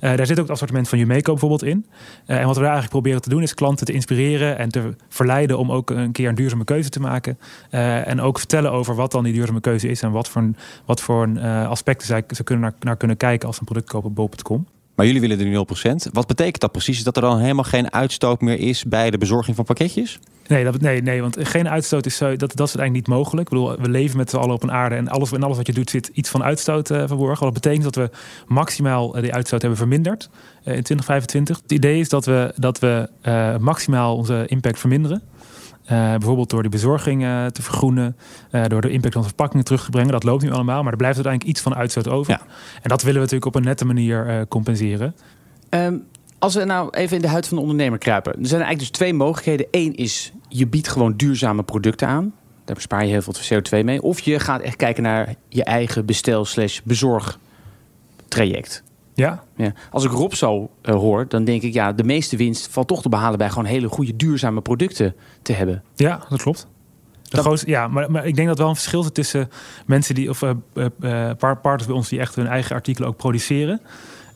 Eh, 0.00 0.16
daar 0.16 0.26
zit 0.26 0.36
ook 0.36 0.42
het 0.42 0.52
assortiment 0.52 0.88
van 0.88 0.98
Jumeco 0.98 1.30
bijvoorbeeld 1.32 1.62
in. 1.62 1.86
Eh, 2.26 2.38
en 2.38 2.46
wat 2.46 2.56
we 2.56 2.62
daar 2.62 2.72
eigenlijk 2.72 2.90
proberen 2.90 3.22
te 3.22 3.28
doen 3.28 3.42
is 3.42 3.54
klanten 3.54 3.86
te 3.86 3.92
inspireren 3.92 4.58
en 4.58 4.68
te 4.68 4.90
verleiden 5.08 5.58
om 5.58 5.72
ook 5.72 5.90
een 5.90 6.12
keer 6.12 6.28
een 6.28 6.34
duurzame 6.34 6.64
keuze 6.64 6.88
te 6.88 7.00
maken. 7.00 7.38
Eh, 7.70 8.08
en 8.08 8.20
ook 8.20 8.38
vertellen 8.38 8.72
over 8.72 8.94
wat 8.94 9.12
dan 9.12 9.24
die 9.24 9.32
duurzame 9.32 9.60
keuze 9.60 9.88
is 9.88 10.02
en 10.02 10.10
wat 10.10 10.28
voor, 10.28 10.50
wat 10.84 11.00
voor 11.00 11.40
aspecten 11.68 12.06
zij, 12.06 12.24
ze 12.30 12.44
kunnen 12.44 12.64
naar, 12.64 12.74
naar 12.80 12.96
kunnen 12.96 13.16
kijken 13.16 13.46
als 13.46 13.56
ze 13.56 13.62
een 13.62 13.68
product 13.68 13.90
kopen 13.90 14.08
op 14.08 14.14
bol.com. 14.14 14.66
Maar 14.98 15.06
jullie 15.06 15.20
willen 15.20 15.38
er 15.38 15.44
nu 15.44 15.64
0%. 16.08 16.12
Wat 16.12 16.26
betekent 16.26 16.60
dat 16.60 16.72
precies? 16.72 16.98
Is 16.98 17.04
dat 17.04 17.16
er 17.16 17.22
dan 17.22 17.38
helemaal 17.38 17.64
geen 17.64 17.92
uitstoot 17.92 18.40
meer 18.40 18.58
is 18.58 18.84
bij 18.84 19.10
de 19.10 19.18
bezorging 19.18 19.56
van 19.56 19.64
pakketjes? 19.64 20.18
Nee, 20.46 20.64
dat, 20.64 20.80
nee, 20.80 21.02
nee, 21.02 21.20
want 21.20 21.36
geen 21.40 21.68
uitstoot 21.68 22.06
is, 22.06 22.16
zo, 22.16 22.36
dat, 22.36 22.56
dat 22.56 22.68
is 22.68 22.76
eigenlijk 22.76 22.92
niet 22.92 23.16
mogelijk. 23.16 23.50
Ik 23.50 23.58
bedoel, 23.58 23.76
we 23.80 23.88
leven 23.88 24.16
met 24.16 24.30
z'n 24.30 24.36
allen 24.36 24.54
op 24.54 24.62
een 24.62 24.72
aarde 24.72 24.94
en 24.94 25.08
alles, 25.08 25.32
en 25.32 25.42
alles 25.42 25.56
wat 25.56 25.66
je 25.66 25.72
doet 25.72 25.90
zit 25.90 26.10
iets 26.12 26.30
van 26.30 26.42
uitstoot 26.42 26.90
eh, 26.90 27.02
verborgen. 27.06 27.44
Wat 27.44 27.54
betekent 27.54 27.82
dat 27.82 27.94
we 27.94 28.10
maximaal 28.46 29.14
eh, 29.16 29.22
die 29.22 29.34
uitstoot 29.34 29.60
hebben 29.60 29.78
verminderd 29.78 30.28
eh, 30.64 30.76
in 30.76 30.82
2025. 30.82 31.60
Het 31.62 31.72
idee 31.72 32.00
is 32.00 32.08
dat 32.08 32.24
we, 32.24 32.52
dat 32.56 32.78
we 32.78 33.08
eh, 33.20 33.56
maximaal 33.56 34.16
onze 34.16 34.44
impact 34.46 34.78
verminderen. 34.78 35.22
Eh, 35.88 36.10
bijvoorbeeld 36.10 36.50
door 36.50 36.62
die 36.62 36.70
bezorging 36.70 37.24
eh, 37.24 37.46
te 37.46 37.62
vergroenen, 37.62 38.16
eh, 38.50 38.64
door 38.66 38.80
de 38.80 38.90
impact 38.90 39.14
van 39.14 39.24
verpakkingen 39.24 39.64
terug 39.64 39.84
te 39.84 39.90
brengen. 39.90 40.12
Dat 40.12 40.24
loopt 40.24 40.42
nu 40.42 40.52
allemaal, 40.52 40.82
maar 40.82 40.92
er 40.92 40.98
blijft 40.98 41.16
uiteindelijk 41.16 41.56
iets 41.56 41.62
van 41.64 41.74
uitstoot 41.74 42.08
over. 42.08 42.32
Ja. 42.32 42.40
En 42.82 42.88
dat 42.88 43.02
willen 43.02 43.14
we 43.14 43.20
natuurlijk 43.20 43.46
op 43.46 43.54
een 43.54 43.62
nette 43.62 43.84
manier 43.84 44.28
eh, 44.28 44.40
compenseren. 44.48 45.14
Ehm, 45.68 45.96
als 46.38 46.54
we 46.54 46.64
nou 46.64 46.90
even 46.90 47.16
in 47.16 47.22
de 47.22 47.28
huid 47.28 47.48
van 47.48 47.56
de 47.56 47.62
ondernemer 47.62 47.98
kruipen. 47.98 48.32
Er 48.32 48.46
zijn 48.46 48.60
eigenlijk 48.60 48.78
dus 48.78 48.98
twee 48.98 49.14
mogelijkheden. 49.14 49.66
Eén 49.70 49.94
is, 49.94 50.32
je 50.48 50.66
biedt 50.66 50.88
gewoon 50.88 51.16
duurzame 51.16 51.62
producten 51.62 52.08
aan. 52.08 52.32
Daar 52.64 52.74
bespaar 52.74 53.04
je 53.04 53.10
heel 53.10 53.22
veel 53.22 53.60
CO2 53.60 53.84
mee. 53.84 54.02
Of 54.02 54.20
je 54.20 54.38
gaat 54.38 54.60
echt 54.60 54.76
kijken 54.76 55.02
naar 55.02 55.34
je 55.48 55.64
eigen 55.64 56.06
bestel 56.06 56.44
slash 56.44 56.80
bezorg 56.84 57.38
traject. 58.28 58.82
Ja, 59.18 59.44
Ja. 59.56 59.72
Als 59.90 60.04
ik 60.04 60.10
Rob 60.10 60.32
zo 60.32 60.70
eh, 60.82 60.94
hoor, 60.94 61.28
dan 61.28 61.44
denk 61.44 61.62
ik... 61.62 61.72
ja, 61.72 61.92
de 61.92 62.04
meeste 62.04 62.36
winst 62.36 62.68
valt 62.70 62.88
toch 62.88 63.02
te 63.02 63.08
behalen... 63.08 63.38
bij 63.38 63.48
gewoon 63.48 63.64
hele 63.64 63.88
goede 63.88 64.16
duurzame 64.16 64.60
producten 64.60 65.14
te 65.42 65.52
hebben. 65.52 65.82
Ja, 65.94 66.20
dat 66.28 66.42
klopt. 66.42 66.66
De 67.22 67.36
Dat- 67.36 67.44
grootste- 67.44 67.68
ja, 67.70 67.88
maar, 67.88 68.10
maar 68.10 68.26
ik 68.26 68.34
denk 68.36 68.48
dat 68.48 68.58
wel 68.58 68.68
een 68.68 68.74
verschil 68.74 69.02
zit 69.02 69.14
tussen 69.14 69.50
mensen 69.86 70.14
die, 70.14 70.30
of 70.30 70.42
eh, 70.42 70.50
par- 71.38 71.56
partners 71.60 71.86
bij 71.86 71.94
ons 71.96 72.08
die 72.08 72.18
echt 72.20 72.34
hun 72.34 72.46
eigen 72.46 72.74
artikelen 72.74 73.08
ook 73.08 73.16
produceren. 73.16 73.80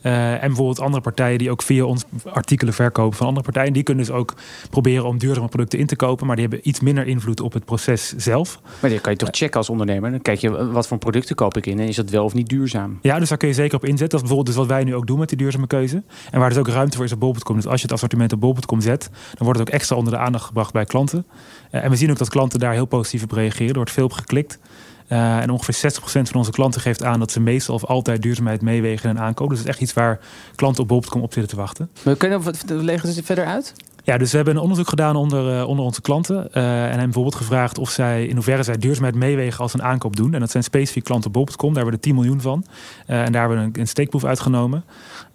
Eh, 0.03 0.31
en 0.31 0.39
bijvoorbeeld 0.39 0.79
andere 0.79 1.03
partijen 1.03 1.37
die 1.37 1.51
ook 1.51 1.61
via 1.61 1.83
ons 1.83 2.03
artikelen 2.25 2.73
verkopen 2.73 3.17
van 3.17 3.27
andere 3.27 3.45
partijen. 3.45 3.73
Die 3.73 3.83
kunnen 3.83 4.05
dus 4.05 4.13
ook 4.13 4.33
proberen 4.69 5.05
om 5.05 5.17
duurzame 5.17 5.47
producten 5.47 5.79
in 5.79 5.85
te 5.85 5.95
kopen. 5.95 6.27
Maar 6.27 6.35
die 6.35 6.47
hebben 6.47 6.67
iets 6.67 6.79
minder 6.79 7.07
invloed 7.07 7.41
op 7.41 7.53
het 7.53 7.65
proces 7.65 8.13
zelf. 8.17 8.59
Maar 8.79 8.89
dan 8.89 9.01
kan 9.01 9.11
je 9.11 9.17
toch 9.17 9.29
checken 9.31 9.57
als 9.57 9.69
ondernemer. 9.69 10.11
Dan 10.11 10.21
kijk 10.21 10.39
je, 10.39 10.71
wat 10.71 10.87
voor 10.87 10.97
producten 10.97 11.35
koop 11.35 11.57
ik 11.57 11.65
in... 11.65 11.79
en 11.79 11.87
is 11.87 11.95
dat 11.95 12.09
wel 12.09 12.23
of 12.23 12.33
niet 12.33 12.49
duurzaam? 12.49 12.99
Ja, 13.01 13.19
dus 13.19 13.29
daar 13.29 13.37
kun 13.37 13.47
je 13.47 13.53
zeker 13.53 13.75
op 13.75 13.85
inzetten. 13.85 14.09
Dat 14.09 14.21
is 14.21 14.27
bijvoorbeeld 14.27 14.55
dus 14.55 14.65
wat 14.65 14.75
wij 14.75 14.83
nu 14.83 14.95
ook 14.95 15.07
doen 15.07 15.19
met 15.19 15.29
die 15.29 15.37
duurzame 15.37 15.67
keuze. 15.67 16.03
En 16.31 16.39
waar 16.39 16.49
dus 16.49 16.57
ook 16.57 16.67
ruimte 16.67 16.95
voor 16.95 17.05
is 17.05 17.11
op 17.11 17.19
bol.com. 17.19 17.55
Dus 17.55 17.67
als 17.67 17.75
je 17.75 17.85
het 17.85 17.91
assortiment 17.91 18.33
op 18.33 18.39
bol.com 18.39 18.81
zet, 18.81 19.09
dan 19.11 19.45
wordt 19.45 19.59
het 19.59 19.67
ook 19.67 19.73
extra 19.73 19.95
onder 19.95 20.13
de 20.13 20.19
aandacht 20.19 20.45
gebracht 20.45 20.73
bij 20.73 20.85
klanten. 20.85 21.25
Eh, 21.71 21.83
en 21.83 21.89
we 21.89 21.95
zien 21.95 22.11
ook 22.11 22.17
dat 22.17 22.29
klanten 22.29 22.59
daar 22.59 22.73
heel 22.73 22.85
positief 22.85 23.23
op 23.23 23.31
reageren. 23.31 23.69
Er 23.69 23.75
wordt 23.75 23.91
veel 23.91 24.05
op 24.05 24.11
geklikt. 24.11 24.59
Eh, 25.07 25.37
en 25.37 25.49
ongeveer 25.49 25.73
60% 25.73 26.29
van 26.29 26.39
onze 26.39 26.51
klanten 26.51 26.81
geeft 26.81 27.03
aan 27.03 27.19
dat 27.19 27.31
ze 27.31 27.39
meestal 27.39 27.75
of 27.75 27.85
altijd 27.85 28.21
duurzaamheid 28.21 28.61
meewegen 28.61 29.09
in 29.09 29.15
een 29.15 29.21
aankoop. 29.21 29.49
Dus 29.49 29.57
het 29.57 29.67
is 29.67 29.73
echt 29.73 29.81
iets 29.81 29.93
waar 29.93 30.19
klanten 30.55 30.81
op 30.81 30.87
bol.com 30.87 31.21
op 31.21 31.33
zitten 31.33 31.51
te 31.51 31.61
wachten. 31.61 31.89
Maar 32.03 32.15
kun 32.15 32.29
je 32.29 32.35
nog 32.35 32.43
wat 32.43 32.63
leggen 32.67 33.13
ze 33.13 33.23
verder 33.23 33.45
uit? 33.45 33.73
Ja, 34.05 34.17
dus 34.17 34.29
we 34.29 34.35
hebben 34.35 34.55
een 34.55 34.61
onderzoek 34.61 34.87
gedaan 34.87 35.15
onder, 35.15 35.59
eh, 35.59 35.67
onder 35.67 35.85
onze 35.85 36.01
klanten. 36.01 36.53
eh, 36.53 36.63
en 36.63 36.87
hebben 36.87 37.03
bijvoorbeeld 37.03 37.35
gevraagd 37.35 37.77
of 37.77 37.89
zij 37.89 38.25
in 38.25 38.35
hoeverre 38.35 38.63
zij 38.63 38.77
duurzaamheid 38.77 39.15
meewegen 39.15 39.59
als 39.59 39.73
een 39.73 39.83
aankoop 39.83 40.15
doen. 40.15 40.33
En 40.33 40.39
dat 40.39 40.51
zijn 40.51 40.63
specifiek 40.63 41.03
klanten 41.03 41.27
op 41.27 41.33
bol.com. 41.33 41.73
Daar 41.73 41.83
hebben 41.83 41.91
we 41.93 41.97
er 41.99 41.99
10 41.99 42.15
miljoen 42.15 42.41
van. 42.41 42.65
En 43.05 43.31
daar 43.31 43.41
hebben 43.41 43.59
we 43.59 43.63
een, 43.63 43.79
een 43.79 43.87
steekproef 43.87 44.23
uitgenomen. 44.23 44.83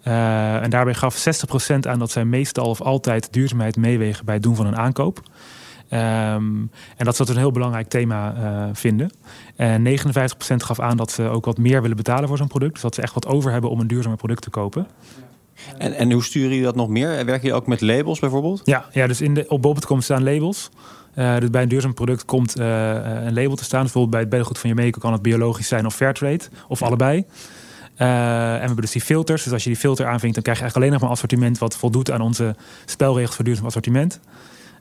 En 0.03 0.69
daarbij 0.69 0.93
gaf 0.93 1.17
60% 1.17 1.87
aan 1.87 1.99
dat 1.99 2.11
zij 2.11 2.25
meestal 2.25 2.65
of 2.65 2.81
altijd 2.81 3.33
duurzaamheid 3.33 3.77
meewegen 3.77 4.25
bij 4.25 4.33
het 4.33 4.43
doen 4.43 4.55
van 4.55 4.65
een 4.65 4.77
aankoop. 4.77 5.21
Ehm, 5.89 6.57
en 6.97 7.05
dat 7.05 7.15
ze 7.15 7.25
dat 7.25 7.35
een 7.35 7.41
heel 7.41 7.51
belangrijk 7.51 7.87
thema 7.87 8.35
eh, 8.35 8.69
vinden. 8.73 9.11
En 9.55 9.81
59% 9.81 10.63
gaf 10.63 10.79
aan 10.79 10.97
dat 10.97 11.11
ze 11.11 11.23
ook 11.23 11.45
wat 11.45 11.57
meer 11.57 11.81
willen 11.81 11.97
betalen 11.97 12.27
voor 12.27 12.37
zo'n 12.37 12.47
product. 12.47 12.73
Dus 12.73 12.81
dat 12.81 12.95
ze 12.95 13.01
echt 13.01 13.13
wat 13.13 13.27
over 13.27 13.51
hebben 13.51 13.69
om 13.69 13.79
een 13.79 13.87
duurzamer 13.87 14.17
product 14.17 14.41
te 14.41 14.49
kopen. 14.49 14.87
En, 15.77 15.93
en 15.93 16.11
hoe 16.11 16.23
sturen 16.23 16.49
jullie 16.49 16.63
dat 16.63 16.75
nog 16.75 16.89
meer? 16.89 17.07
Werken 17.07 17.41
jullie 17.41 17.53
ook 17.53 17.67
met 17.67 17.81
labels 17.81 18.19
bijvoorbeeld? 18.19 18.61
Ja, 18.63 18.85
ja 18.91 19.07
dus 19.07 19.21
in 19.21 19.33
de, 19.33 19.45
op 19.47 19.61
bol.com 19.61 20.01
staan 20.01 20.23
labels. 20.23 20.69
Dus 21.13 21.49
bij 21.49 21.61
een 21.61 21.69
duurzaam 21.69 21.93
product 21.93 22.25
komt 22.25 22.59
eh, 22.59 22.93
een 23.25 23.33
label 23.33 23.55
te 23.55 23.63
staan. 23.63 23.83
Dus 23.83 23.91
bijvoorbeeld 23.91 24.09
bij 24.09 24.19
het 24.19 24.29
beddengoed 24.29 24.59
van 24.59 24.69
Jameco 24.69 24.99
kan 24.99 25.13
het 25.13 25.21
biologisch 25.21 25.67
zijn 25.67 25.85
of 25.85 25.95
fairtrade. 25.95 26.43
Of 26.67 26.81
allebei. 26.81 27.25
En 27.95 28.07
we 28.07 28.59
hebben 28.59 28.81
dus 28.81 28.91
die 28.91 29.01
filters. 29.01 29.43
Dus 29.43 29.53
als 29.53 29.63
je 29.63 29.69
die 29.69 29.79
filter 29.79 30.05
aanvinkt, 30.05 30.35
dan 30.35 30.43
krijg 30.43 30.57
je 30.57 30.63
eigenlijk 30.63 30.75
alleen 30.75 30.91
nog 30.91 31.01
maar 31.01 31.09
assortiment 31.09 31.57
wat 31.57 31.75
voldoet 31.75 32.11
aan 32.11 32.21
onze 32.21 32.55
spelregels 32.85 33.35
voor 33.35 33.45
duurzaam 33.45 33.65
assortiment. 33.65 34.19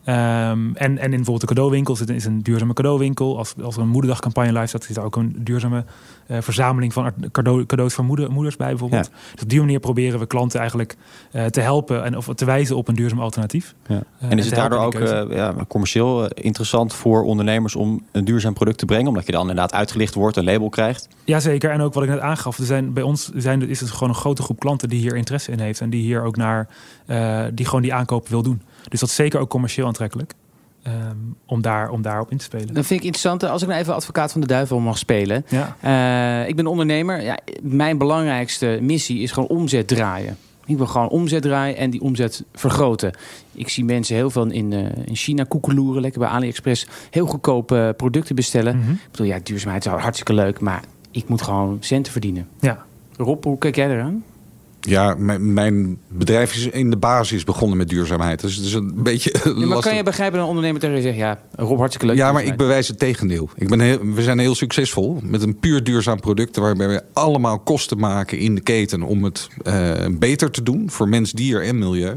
Ehm, 0.09 0.71
en, 0.75 0.99
en 0.99 1.05
in 1.05 1.11
bijvoorbeeld 1.11 1.41
de 1.41 1.47
cadeauwinkel 1.47 1.97
zit- 1.97 2.09
is 2.11 2.25
een 2.25 2.43
duurzame 2.43 2.73
cadeauwinkel. 2.73 3.39
Als, 3.39 3.55
als 3.63 3.77
er 3.77 3.83
een 3.83 3.89
moederdagcampagne 3.89 4.53
live 4.53 4.67
staat, 4.67 4.85
zit 4.85 4.97
er 4.97 5.03
ook 5.03 5.17
een 5.17 5.37
duurzame 5.39 5.85
eh, 6.27 6.37
verzameling 6.41 6.93
van 6.93 7.13
cadeau, 7.33 7.67
cadeaus 7.67 7.95
voor 7.95 8.05
moeder, 8.05 8.31
moeders 8.31 8.57
bij 8.57 8.69
bijvoorbeeld. 8.69 9.11
Dus 9.33 9.43
op 9.43 9.49
die 9.49 9.61
manier 9.61 9.81
proberen 9.81 10.19
we 10.19 10.27
klanten 10.27 10.59
eigenlijk 10.59 10.97
eh, 11.31 11.45
te 11.45 11.61
helpen 11.61 12.05
en 12.05 12.17
of 12.17 12.29
te 12.35 12.45
wijzen 12.45 12.77
op 12.77 12.89
een 12.89 12.95
duurzaam 12.95 13.21
alternatief. 13.21 13.75
Ja. 13.87 14.03
Eh, 14.21 14.31
en 14.31 14.39
is 14.39 14.47
het 14.47 14.55
daardoor 14.55 14.79
ook 14.79 14.99
ja, 15.31 15.55
commercieel 15.69 16.29
interessant 16.29 16.95
voor 16.95 17.23
ondernemers 17.23 17.77
om 17.77 18.03
een 18.13 18.25
duurzaam 18.25 18.53
product 18.53 18.79
te 18.79 18.85
brengen? 18.85 19.09
Omdat 19.09 19.27
je 19.27 19.33
dan 19.33 19.41
inderdaad 19.41 19.73
uitgelicht 19.73 20.15
wordt, 20.15 20.37
een 20.37 20.45
label 20.45 20.69
krijgt. 20.69 21.09
Jazeker, 21.25 21.71
en 21.71 21.81
ook 21.81 21.95
wat 21.95 22.03
ik 22.03 22.09
net 22.09 22.21
aangaf, 22.21 22.59
er 22.59 22.65
zijn, 22.65 22.93
bij 22.93 23.03
ons 23.03 23.31
zijn, 23.35 23.69
is 23.69 23.81
het 23.81 23.91
gewoon 23.91 24.09
een 24.09 24.15
grote 24.15 24.43
groep 24.43 24.59
klanten 24.59 24.89
die 24.89 25.01
hier 25.01 25.17
interesse 25.17 25.53
in 25.53 25.61
heeft 25.61 25.81
en 25.81 25.91
die 25.91 26.03
hier 26.03 26.23
ook 26.23 26.37
naar, 26.37 26.69
die 27.53 27.67
gewoon 27.67 27.83
die 27.83 27.95
aankopen 27.95 28.31
wil 28.31 28.43
doen. 28.43 28.63
Dus 28.89 29.01
dat 29.01 29.09
is 29.09 29.15
zeker 29.15 29.41
ook 29.41 29.49
commercieel 29.51 29.87
aantrekkelijk 29.87 30.35
ehm, 30.83 31.17
om, 31.47 31.63
daar, 31.63 31.91
om 31.91 32.03
daarop 32.03 32.31
in 32.31 32.37
te 32.37 32.45
spelen. 32.45 32.75
Dan 32.75 32.85
vind 32.85 33.01
ik 33.01 33.07
interessant, 33.07 33.43
als 33.43 33.63
ik 33.63 33.69
nou 33.69 33.81
even 33.81 33.95
advocaat 33.95 34.33
van 34.33 34.41
de 34.41 34.47
duivel 34.47 34.79
mag 34.81 34.99
spelen. 34.99 35.45
Ja, 35.49 35.77
Eh, 36.43 36.49
ik 36.49 36.57
ben 36.57 36.67
ondernemer. 36.67 37.23
Ja, 37.23 37.39
mijn 37.63 37.99
belangrijkste 37.99 38.79
missie 38.83 39.21
is 39.23 39.33
gewoon 39.33 39.49
omzet 39.49 39.89
draaien. 39.89 40.37
Ik 40.67 40.77
wil 40.77 40.87
gewoon 40.87 41.09
omzet 41.09 41.43
draaien 41.43 41.77
en 41.77 41.91
die 41.91 42.01
omzet 42.01 42.45
vergroten. 42.55 43.13
Ik 43.53 43.69
zie 43.69 43.85
mensen 43.85 44.15
heel 44.17 44.31
veel 44.31 44.51
in, 44.51 44.73
uh, 44.73 44.87
in 45.05 45.17
China 45.17 45.45
koekeloeren, 45.45 46.03
lekker 46.03 46.21
bij 46.21 46.29
AliExpress, 46.29 46.87
heel 47.11 47.27
goedkope 47.27 47.95
producten 47.97 48.35
bestellen. 48.35 48.77
Mhm. 48.79 48.91
Ik 48.91 49.11
bedoel, 49.11 49.27
ja, 49.27 49.39
duurzaamheid 49.43 49.87
is 49.87 49.93
hartstikke 49.93 50.33
leuk, 50.33 50.61
maar 50.61 50.83
ik 51.11 51.29
moet 51.29 51.43
gewoon 51.43 51.77
centen 51.81 52.13
verdienen. 52.13 52.49
Ja. 52.61 52.85
Rob, 53.17 53.45
hoe 53.45 53.59
kijk 53.59 53.77
jij 53.77 53.91
eraan? 53.91 54.25
Ja, 54.89 55.15
mijn, 55.19 55.53
mijn 55.53 55.99
bedrijf 56.09 56.55
is 56.55 56.67
in 56.67 56.91
de 56.91 56.97
basis 56.97 57.45
begonnen 57.45 57.77
met 57.77 57.89
duurzaamheid. 57.89 58.41
Dus 58.41 58.57
het 58.57 58.65
is 58.65 58.73
een 58.73 58.93
beetje 59.03 59.35
Ja, 59.45 59.51
maar 59.55 59.67
lastig. 59.67 59.85
kan 59.85 59.97
je 59.97 60.03
begrijpen 60.03 60.35
dat 60.39 60.43
een 60.43 60.55
ondernemer 60.55 60.81
tegen 60.81 60.97
je 60.97 61.03
zegt... 61.03 61.17
ja, 61.17 61.39
Rob, 61.53 61.79
hartstikke 61.79 62.07
leuk. 62.07 62.17
Ja, 62.17 62.33
maar 62.33 62.45
ik 62.45 62.57
bewijs 62.57 62.89
het 62.89 62.99
tegendeel. 62.99 63.51
Ik 63.55 63.69
ben 63.69 63.81
heel, 63.81 63.99
we 64.15 64.23
zijn 64.23 64.39
heel 64.39 64.55
succesvol 64.55 65.21
met 65.23 65.43
een 65.43 65.59
puur 65.59 65.85
duurzaam 65.85 66.21
product... 66.21 66.57
waarbij 66.57 66.89
we 66.89 67.03
allemaal 67.13 67.59
kosten 67.59 67.99
maken 67.99 68.39
in 68.39 68.55
de 68.55 68.61
keten 68.61 69.03
om 69.03 69.25
het 69.25 69.49
eh, 69.63 69.93
beter 70.11 70.51
te 70.51 70.63
doen... 70.63 70.91
voor 70.91 71.09
mens, 71.09 71.33
dier 71.33 71.63
en 71.63 71.79
milieu. 71.79 72.15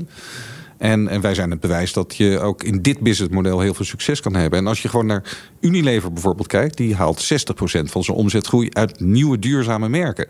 En, 0.82 1.08
en 1.08 1.22
wij 1.22 1.34
zijn 1.34 1.52
het 1.52 1.60
bewijs 1.60 1.94
dat 1.94 2.16
je 2.16 2.40
ook 2.40 2.64
in 2.64 2.82
dit 2.82 3.00
businessmodel 3.00 3.60
heel 3.60 3.74
veel 3.74 3.86
succes 3.86 4.20
kan 4.20 4.36
hebben. 4.36 4.60
En 4.60 4.68
als 4.68 4.82
je 4.82 4.90
gewoon 4.90 5.06
naar 5.06 5.38
Unilever 5.60 6.14
bijvoorbeeld 6.14 6.48
kijkt... 6.48 6.78
die 6.78 6.96
haalt 6.96 7.34
60% 7.34 7.56
van 7.84 8.04
zijn 8.04 8.18
omzetgroei 8.18 8.70
uit 8.72 9.00
nieuwe 9.00 9.40
duurzame 9.40 9.90
merken. 9.90 10.28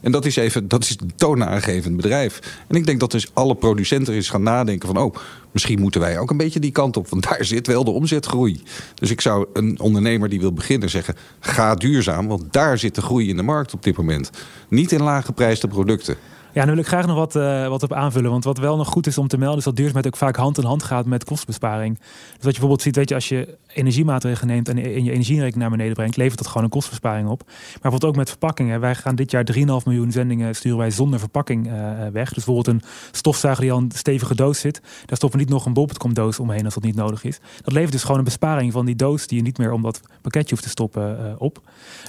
En 0.00 0.12
dat 0.12 0.24
is 0.24 0.36
even, 0.36 0.68
dat 0.68 0.82
is 0.82 0.96
een 1.00 1.12
toonaangevend 1.16 1.96
bedrijf. 1.96 2.40
En 2.68 2.76
ik 2.76 2.86
denk 2.86 3.00
dat 3.00 3.10
dus 3.10 3.30
alle 3.34 3.54
producenten 3.54 4.14
eens 4.14 4.28
gaan 4.28 4.42
nadenken 4.42 4.88
van... 4.88 4.98
oh, 4.98 5.14
misschien 5.52 5.80
moeten 5.80 6.00
wij 6.00 6.18
ook 6.18 6.30
een 6.30 6.36
beetje 6.36 6.60
die 6.60 6.72
kant 6.72 6.96
op. 6.96 7.08
Want 7.08 7.28
daar 7.28 7.44
zit 7.44 7.66
wel 7.66 7.84
de 7.84 7.90
omzetgroei. 7.90 8.62
Dus 8.94 9.10
ik 9.10 9.20
zou 9.20 9.46
een 9.52 9.80
ondernemer 9.80 10.28
die 10.28 10.40
wil 10.40 10.52
beginnen 10.52 10.90
zeggen... 10.90 11.14
ga 11.40 11.74
duurzaam, 11.74 12.26
want 12.26 12.52
daar 12.52 12.78
zit 12.78 12.94
de 12.94 13.02
groei 13.02 13.28
in 13.28 13.36
de 13.36 13.42
markt 13.42 13.74
op 13.74 13.82
dit 13.82 13.96
moment. 13.96 14.30
Niet 14.68 14.92
in 14.92 15.02
laaggeprijsde 15.02 15.68
producten. 15.68 16.16
Ja, 16.56 16.64
nu 16.64 16.70
wil 16.70 16.80
ik 16.80 16.86
graag 16.86 17.06
nog 17.06 17.16
wat, 17.16 17.36
eh, 17.36 17.68
wat 17.68 17.82
op 17.82 17.92
aanvullen. 17.92 18.30
Want 18.30 18.44
wat 18.44 18.58
wel 18.58 18.76
nog 18.76 18.88
goed 18.88 19.06
is 19.06 19.18
om 19.18 19.28
te 19.28 19.38
melden, 19.38 19.58
is 19.58 19.64
dat 19.64 19.76
duurzaamheid 19.76 20.06
ook 20.06 20.16
vaak 20.16 20.36
hand 20.36 20.58
in 20.58 20.64
hand 20.64 20.82
gaat 20.82 21.06
met 21.06 21.24
kostbesparing. 21.24 21.98
Dus 21.98 22.08
wat 22.30 22.38
je 22.38 22.50
bijvoorbeeld 22.50 22.82
ziet, 22.82 22.96
weet 22.96 23.08
je, 23.08 23.14
als 23.14 23.28
je 23.28 23.58
energiemaatregelen 23.66 24.54
neemt 24.54 24.68
en 24.68 24.78
in 24.78 25.04
je 25.04 25.10
energierekening 25.10 25.56
naar 25.56 25.70
beneden 25.70 25.94
brengt, 25.94 26.16
levert 26.16 26.38
dat 26.38 26.46
gewoon 26.46 26.62
een 26.62 26.70
kostbesparing 26.70 27.28
op. 27.28 27.42
Maar 27.46 27.56
bijvoorbeeld 27.72 28.04
ook 28.04 28.16
met 28.16 28.28
verpakkingen. 28.28 28.80
Wij 28.80 28.94
gaan 28.94 29.14
dit 29.14 29.30
jaar 29.30 29.44
3,5 29.44 29.84
miljoen 29.84 30.12
zendingen 30.12 30.54
sturen 30.54 30.78
wij 30.78 30.90
zonder 30.90 31.18
verpakking 31.18 31.66
eh, 31.66 31.72
weg. 32.12 32.32
Dus 32.32 32.44
bijvoorbeeld 32.44 32.66
een 32.66 32.88
stofzuiger 33.10 33.62
die 33.64 33.72
al 33.72 33.78
een 33.78 33.90
stevige 33.94 34.34
doos 34.34 34.60
zit, 34.60 34.80
daar 35.06 35.16
stoppen 35.16 35.38
we 35.38 35.44
niet 35.44 35.54
nog 35.54 35.66
een 35.66 35.72
bol.com 35.72 36.14
doos 36.14 36.38
omheen 36.38 36.64
als 36.64 36.74
dat 36.74 36.82
niet 36.82 36.96
nodig 36.96 37.24
is. 37.24 37.38
Dat 37.62 37.72
levert 37.72 37.92
dus 37.92 38.02
gewoon 38.02 38.18
een 38.18 38.24
besparing 38.24 38.72
van 38.72 38.86
die 38.86 38.96
doos 38.96 39.26
die 39.26 39.36
je 39.36 39.42
niet 39.42 39.58
meer 39.58 39.72
om 39.72 39.82
dat 39.82 40.00
pakketje 40.22 40.50
hoeft 40.50 40.62
te 40.62 40.68
stoppen 40.68 41.18
eh, 41.18 41.32
op. 41.38 41.60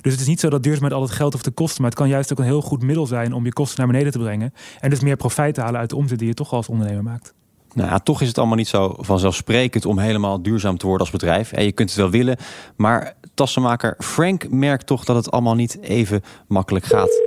Dus 0.02 0.12
het 0.12 0.22
is 0.22 0.28
niet 0.28 0.40
zo 0.40 0.50
dat 0.50 0.64
duurzaamheid 0.64 0.94
al 0.94 1.02
het 1.02 1.12
geld 1.12 1.32
hoeft 1.32 1.46
te 1.46 1.52
kosten, 1.52 1.82
maar 1.82 1.90
het 1.90 2.00
kan 2.00 2.10
juist 2.10 2.32
ook 2.32 2.40
een 2.40 2.44
heel 2.44 2.62
goed 2.62 2.84
middel 2.84 3.06
zijn 3.06 3.34
om 3.34 3.46
je 3.46 3.54
kosten 3.54 3.78
naar 3.78 3.88
beneden 3.88 4.12
te 4.12 4.20
brengen. 4.20 4.37
En 4.80 4.90
dus 4.90 5.00
meer 5.00 5.16
profijt 5.16 5.54
te 5.54 5.62
halen 5.62 5.80
uit 5.80 5.90
de 5.90 5.96
omzet 5.96 6.20
die 6.20 6.28
je 6.28 6.34
toch 6.34 6.54
als 6.54 6.70
ondernemer 6.70 7.04
maakt. 7.04 7.34
Nou, 7.74 7.90
ja, 7.90 8.00
toch 8.00 8.22
is 8.22 8.28
het 8.28 8.38
allemaal 8.38 8.56
niet 8.56 8.68
zo 8.68 8.96
vanzelfsprekend 8.98 9.86
om 9.86 10.00
helemaal 10.00 10.42
duurzaam 10.42 10.78
te 10.78 10.86
worden 10.86 11.06
als 11.08 11.16
bedrijf. 11.20 11.52
En 11.52 11.64
je 11.64 11.72
kunt 11.72 11.90
het 11.90 11.98
wel 12.00 12.10
willen, 12.10 12.38
maar 12.76 13.14
tassenmaker 13.34 13.96
Frank 13.98 14.50
merkt 14.50 14.88
toch 14.88 15.04
dat 15.06 15.16
het 15.16 15.32
allemaal 15.32 15.56
niet 15.56 15.82
even 15.82 16.22
makkelijk 16.48 16.86
gaat. 16.86 17.22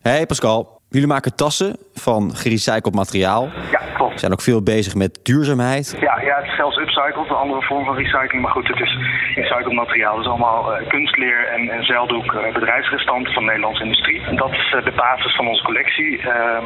Hey 0.00 0.26
Pascal, 0.26 0.80
jullie 0.88 1.08
maken 1.08 1.36
tassen 1.36 1.76
van 1.94 2.34
gerecycled 2.34 2.94
materiaal. 2.94 3.48
Ja, 3.70 3.80
klopt. 3.96 4.20
Zijn 4.20 4.32
ook 4.32 4.40
veel 4.40 4.62
bezig 4.62 4.94
met 4.94 5.20
duurzaamheid. 5.22 5.96
Ja, 6.00 6.20
ja, 6.20 6.36
het 6.36 6.46
is 6.46 6.56
zelfs 6.56 6.76
upcycled, 6.76 7.28
een 7.28 7.44
andere 7.44 7.62
vorm 7.62 7.84
van 7.84 7.94
recycling. 7.94 8.42
Maar 8.42 8.52
goed, 8.52 8.68
het 8.68 8.80
is 8.80 8.98
recycled 9.34 9.72
materiaal. 9.72 10.16
Het 10.16 10.24
is 10.24 10.30
allemaal 10.30 10.74
eh, 10.74 10.88
kunstleer 10.88 11.46
en, 11.48 11.68
en 11.68 11.84
zeildoek 11.84 12.32
eh, 12.32 12.54
bedrijfsrestant 12.54 13.32
van 13.32 13.42
de 13.42 13.48
Nederlandse 13.48 13.82
industrie. 13.82 14.17
Dat 14.36 14.50
is 14.50 14.74
eh, 14.74 14.84
de 14.84 14.92
basis 14.96 15.36
van 15.36 15.48
onze 15.48 15.62
collectie. 15.62 16.20
Ehm, 16.20 16.64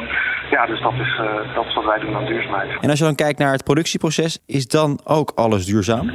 ja, 0.49 0.65
dus 0.65 0.81
dat 0.81 0.93
is, 0.93 1.17
eh, 1.19 1.55
dat 1.55 1.65
is 1.65 1.73
wat 1.73 1.85
wij 1.85 1.99
doen 1.99 2.15
aan 2.15 2.25
duurzaamheid. 2.25 2.69
En 2.81 2.89
als 2.89 2.99
je 2.99 3.05
dan 3.05 3.15
kijkt 3.15 3.39
naar 3.39 3.51
het 3.51 3.63
productieproces, 3.63 4.43
is 4.47 4.67
dan 4.67 4.99
ook 5.03 5.31
alles 5.35 5.65
duurzaam? 5.65 6.11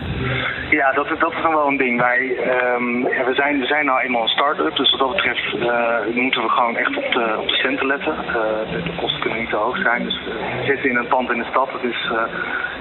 Ja, 0.71 0.93
dat, 0.93 1.09
dat 1.19 1.33
is 1.33 1.43
dan 1.43 1.55
wel 1.55 1.67
een 1.67 1.77
ding. 1.77 2.01
Wij 2.01 2.37
ehm, 2.37 3.03
we, 3.29 3.35
zijn, 3.35 3.59
we 3.61 3.67
zijn 3.67 3.85
nou 3.87 4.01
eenmaal 4.01 4.23
een 4.23 4.29
start-up, 4.29 4.77
dus 4.77 4.91
wat 4.91 5.01
dat 5.01 5.11
betreft 5.11 5.55
eh, 5.55 6.15
moeten 6.15 6.43
we 6.43 6.49
gewoon 6.49 6.77
echt 6.77 6.97
op 6.97 7.13
de, 7.13 7.37
op 7.39 7.49
de 7.49 7.55
centen 7.55 7.87
letten. 7.87 8.17
De, 8.17 8.83
de 8.85 8.95
kosten 8.97 9.21
kunnen 9.21 9.39
niet 9.39 9.51
te 9.51 9.57
hoog 9.57 9.77
zijn. 9.77 10.05
Dus 10.05 10.21
we 10.25 10.65
zitten 10.67 10.91
in 10.91 10.97
een 10.97 11.09
pand 11.09 11.31
in 11.31 11.39
de 11.39 11.49
stad. 11.51 11.73
Het 11.73 11.83
is, 11.83 12.11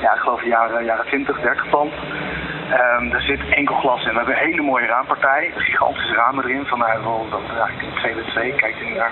ja, 0.02 0.14
ik 0.14 0.20
geloof 0.20 0.46
jaren, 0.46 0.86
jaren 0.86 1.06
20, 1.06 1.40
30 1.42 1.70
pand. 1.70 1.94
Ehm 2.70 3.12
er 3.12 3.22
zit 3.22 3.50
enkel 3.50 3.76
glas 3.76 4.06
in. 4.06 4.12
We 4.12 4.18
hebben 4.18 4.36
een 4.36 4.50
hele 4.50 4.62
mooie 4.62 4.86
raampartij. 4.86 5.52
Gigantische 5.56 6.14
ramen 6.14 6.44
erin. 6.44 6.66
Van 6.66 6.80
nou, 6.80 7.30
dat, 7.30 7.42
ja, 7.56 7.68
ik 7.68 7.80
denk 7.80 7.98
2 7.98 8.14
bij 8.14 8.24
2, 8.24 8.54
kijk 8.54 8.76
je 8.76 8.94
naar. 8.96 9.12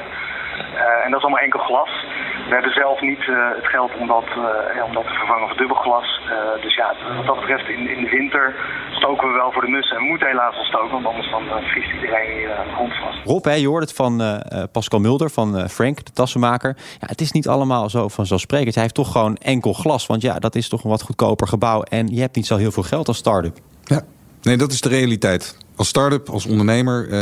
Eh, 0.76 1.06
en 1.06 1.12
dat 1.12 1.20
is 1.20 1.26
allemaal 1.26 1.44
enkel 1.44 1.60
glas. 1.60 2.06
We 2.48 2.54
hebben 2.54 2.74
zelf 2.74 3.02
niet 3.02 3.20
eh, 3.20 3.50
het 3.60 3.68
geld 3.68 3.92
om 4.00 4.08
dat, 4.08 4.28
eh, 4.28 4.84
om 4.88 4.94
dat 4.94 5.04
te 5.08 5.14
vervangen 5.14 5.48
voor 5.48 5.58
dubbelglas. 5.58 6.22
Eh, 6.30 6.62
dus 6.62 6.76
ja, 6.76 6.94
wat 7.18 7.26
dat 7.26 7.40
betreft 7.40 7.68
in, 7.70 7.90
in 7.96 8.04
de 8.04 8.10
winter 8.10 8.56
stoken 8.92 9.28
we 9.28 9.34
wel 9.34 9.52
voor 9.52 9.62
de 9.62 9.68
mussen. 9.68 9.96
En 9.96 10.02
we 10.02 10.10
moeten 10.10 10.28
helaas 10.28 10.56
wel 10.56 10.64
stoken, 10.64 10.92
want 10.92 11.06
anders 11.06 11.30
dan 11.30 11.50
eh, 11.50 11.68
vriest 11.72 11.94
iedereen 11.94 12.32
hier 12.38 12.56
aan 12.58 12.68
de 12.68 12.74
grond 12.74 12.94
vast. 12.94 13.26
Rob, 13.26 13.46
hè, 13.46 13.54
je 13.54 13.68
hoort 13.68 13.84
het 13.84 13.94
van 13.94 14.22
eh, 14.22 14.34
eh, 14.34 14.64
Pascal 14.72 15.00
Mulder, 15.00 15.30
van 15.30 15.58
eh, 15.58 15.68
Frank, 15.68 16.06
de 16.06 16.12
tassenmaker. 16.12 16.78
Ja, 17.00 17.08
het 17.08 17.22
is 17.22 17.32
niet 17.32 17.48
allemaal 17.48 17.90
zo 17.90 18.08
vanzelfsprekend. 18.08 18.74
Hij 18.74 18.84
heeft 18.84 18.96
toch 18.96 19.12
gewoon 19.12 19.36
enkel 19.36 19.74
glas, 19.74 20.06
want 20.06 20.22
ja, 20.22 20.40
dat 20.40 20.56
is 20.56 20.70
toch 20.70 20.84
een 20.84 20.90
wat 20.90 21.02
goedkoper 21.02 21.48
gebouw. 21.48 21.82
En 21.82 22.08
je 22.08 22.22
hebt 22.22 22.36
niet 22.36 22.46
zo 22.48 22.56
heel 22.58 22.72
veel 22.72 22.84
geld 22.84 23.08
als 23.08 23.18
start-up. 23.18 23.58
Ja, 23.84 24.02
nee, 24.46 24.58
dat 24.58 24.72
is 24.72 24.82
de 24.82 24.90
realiteit. 24.90 25.56
Als 25.76 25.88
start-up, 25.88 26.30
als 26.30 26.46
ondernemer, 26.46 27.10
eh, 27.10 27.20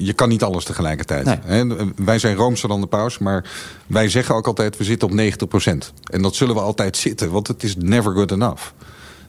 je 0.00 0.12
kan 0.12 0.28
niet 0.28 0.42
alles 0.42 0.64
tegelijkertijd. 0.64 1.24
Nee. 1.46 1.92
Wij 1.96 2.18
zijn 2.18 2.36
roomser 2.36 2.68
dan 2.68 2.80
de 2.80 2.86
paus, 2.86 3.18
maar 3.18 3.50
wij 3.86 4.08
zeggen 4.08 4.34
ook 4.34 4.46
altijd... 4.46 4.76
we 4.76 4.84
zitten 4.84 5.08
op 5.08 5.14
90% 5.14 5.92
En 6.04 6.22
dat 6.22 6.34
zullen 6.34 6.54
we 6.54 6.60
altijd 6.60 6.96
zitten, 6.96 7.30
want 7.30 7.46
het 7.48 7.62
is 7.62 7.76
never 7.76 8.12
good 8.12 8.30
enough. 8.30 8.62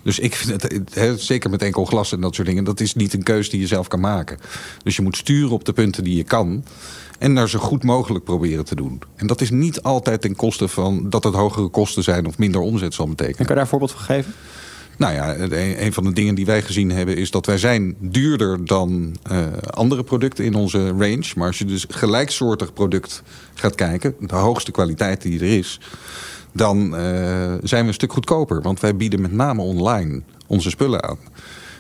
Dus 0.06 0.20
ik 0.20 0.36
vind 0.36 0.62
het, 0.94 1.22
zeker 1.22 1.50
met 1.50 1.62
enkel 1.62 1.86
glas 1.86 2.12
en 2.12 2.22
dat 2.22 2.36
soort 2.36 2.48
dingen... 2.48 2.64
dat 2.64 2.80
is 2.80 2.94
niet 2.94 3.14
een 3.14 3.24
keus 3.24 3.50
die 3.50 3.60
je 3.60 3.68
zelf 3.68 3.88
kan 3.88 4.00
maken. 4.00 4.38
Dus 4.84 4.96
je 4.96 5.02
moet 5.02 5.18
sturen 5.18 5.52
op 5.52 5.66
de 5.66 5.74
punten 5.74 6.04
die 6.04 6.16
je 6.16 6.24
kan... 6.24 6.64
en 7.20 7.36
daar 7.36 7.50
zo 7.50 7.60
goed 7.60 7.84
mogelijk 7.84 8.24
proberen 8.24 8.66
te 8.66 8.76
doen. 8.76 9.02
En 9.16 9.28
dat 9.28 9.42
is 9.42 9.50
niet 9.50 9.82
altijd 9.82 10.22
ten 10.22 10.36
koste 10.36 10.68
van 10.68 11.10
dat 11.10 11.24
het 11.24 11.34
hogere 11.34 11.68
kosten 11.68 12.04
zijn... 12.04 12.26
of 12.28 12.38
minder 12.38 12.62
omzet 12.62 12.94
zal 12.94 13.08
betekenen. 13.08 13.38
Kan 13.38 13.46
je 13.46 13.54
daar 13.54 13.62
een 13.62 13.70
voorbeeld 13.70 13.92
van 13.92 14.02
geven? 14.02 14.34
Nou 14.98 15.14
ja, 15.14 15.36
een, 15.38 15.94
van 15.94 16.04
de 16.04 16.14
dingen 16.14 16.36
die 16.36 16.46
wij 16.46 16.62
gezien 16.62 16.92
hebben 16.92 17.18
is 17.18 17.32
dat 17.32 17.46
wij 17.46 17.58
zijn 17.58 17.96
duurder 18.00 18.66
dan 18.66 19.16
eh, 19.24 19.48
andere 19.70 20.04
producten 20.04 20.46
in 20.46 20.56
onze 20.56 20.88
range. 20.88 21.26
Maar 21.36 21.48
als 21.48 21.58
je 21.58 21.66
dus 21.66 21.86
gelijksoortig 21.90 22.74
product 22.74 23.24
gaat 23.54 23.76
kijken, 23.76 24.16
de 24.20 24.36
hoogste 24.36 24.72
kwaliteit 24.72 25.22
die 25.22 25.40
er 25.40 25.58
is, 25.58 25.80
dan 26.52 26.96
eh, 26.96 27.54
zijn 27.64 27.82
we 27.82 27.88
een 27.88 27.94
stuk 27.94 28.14
goedkoper. 28.14 28.62
Want 28.62 28.80
wij 28.80 28.96
bieden 28.96 29.22
met 29.22 29.32
name 29.32 29.62
online 29.62 30.22
onze 30.48 30.70
spullen 30.70 31.04
aan. 31.04 31.18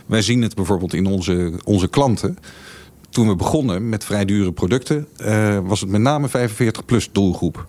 Wij 0.05 0.21
zien 0.21 0.41
het 0.41 0.55
bijvoorbeeld 0.55 0.93
in 0.93 1.05
onze, 1.05 1.53
onze 1.63 1.87
klanten. 1.87 2.37
Toen 3.09 3.27
we 3.27 3.35
begonnen 3.35 3.89
met 3.89 4.03
vrij 4.03 4.25
dure 4.25 4.51
producten, 4.51 5.07
eh, 5.17 5.59
was 5.63 5.81
het 5.81 5.89
met 5.89 6.01
name 6.01 6.27
45 6.27 6.85
plus 6.85 7.09
doelgroep. 7.11 7.65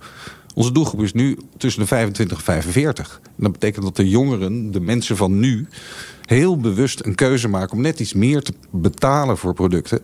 Onze 0.57 0.73
doelgroep 0.73 1.03
is 1.03 1.13
nu 1.13 1.39
tussen 1.57 1.81
de 1.81 1.87
25 1.87 2.37
en 2.37 2.45
45. 2.45 3.21
En 3.25 3.43
dat 3.43 3.53
betekent 3.53 3.85
dat 3.85 3.97
de 3.97 4.09
jongeren, 4.09 4.71
de 4.71 4.81
mensen 4.81 5.17
van 5.17 5.39
nu, 5.39 5.67
heel 6.25 6.57
bewust 6.59 7.05
een 7.05 7.15
keuze 7.15 7.49
maken 7.49 7.77
om 7.77 7.83
net 7.83 8.01
iets 8.01 8.15
meer 8.15 8.43
te 8.43 8.53
betalen 8.71 9.39
voor 9.39 9.55
producten 9.55 10.01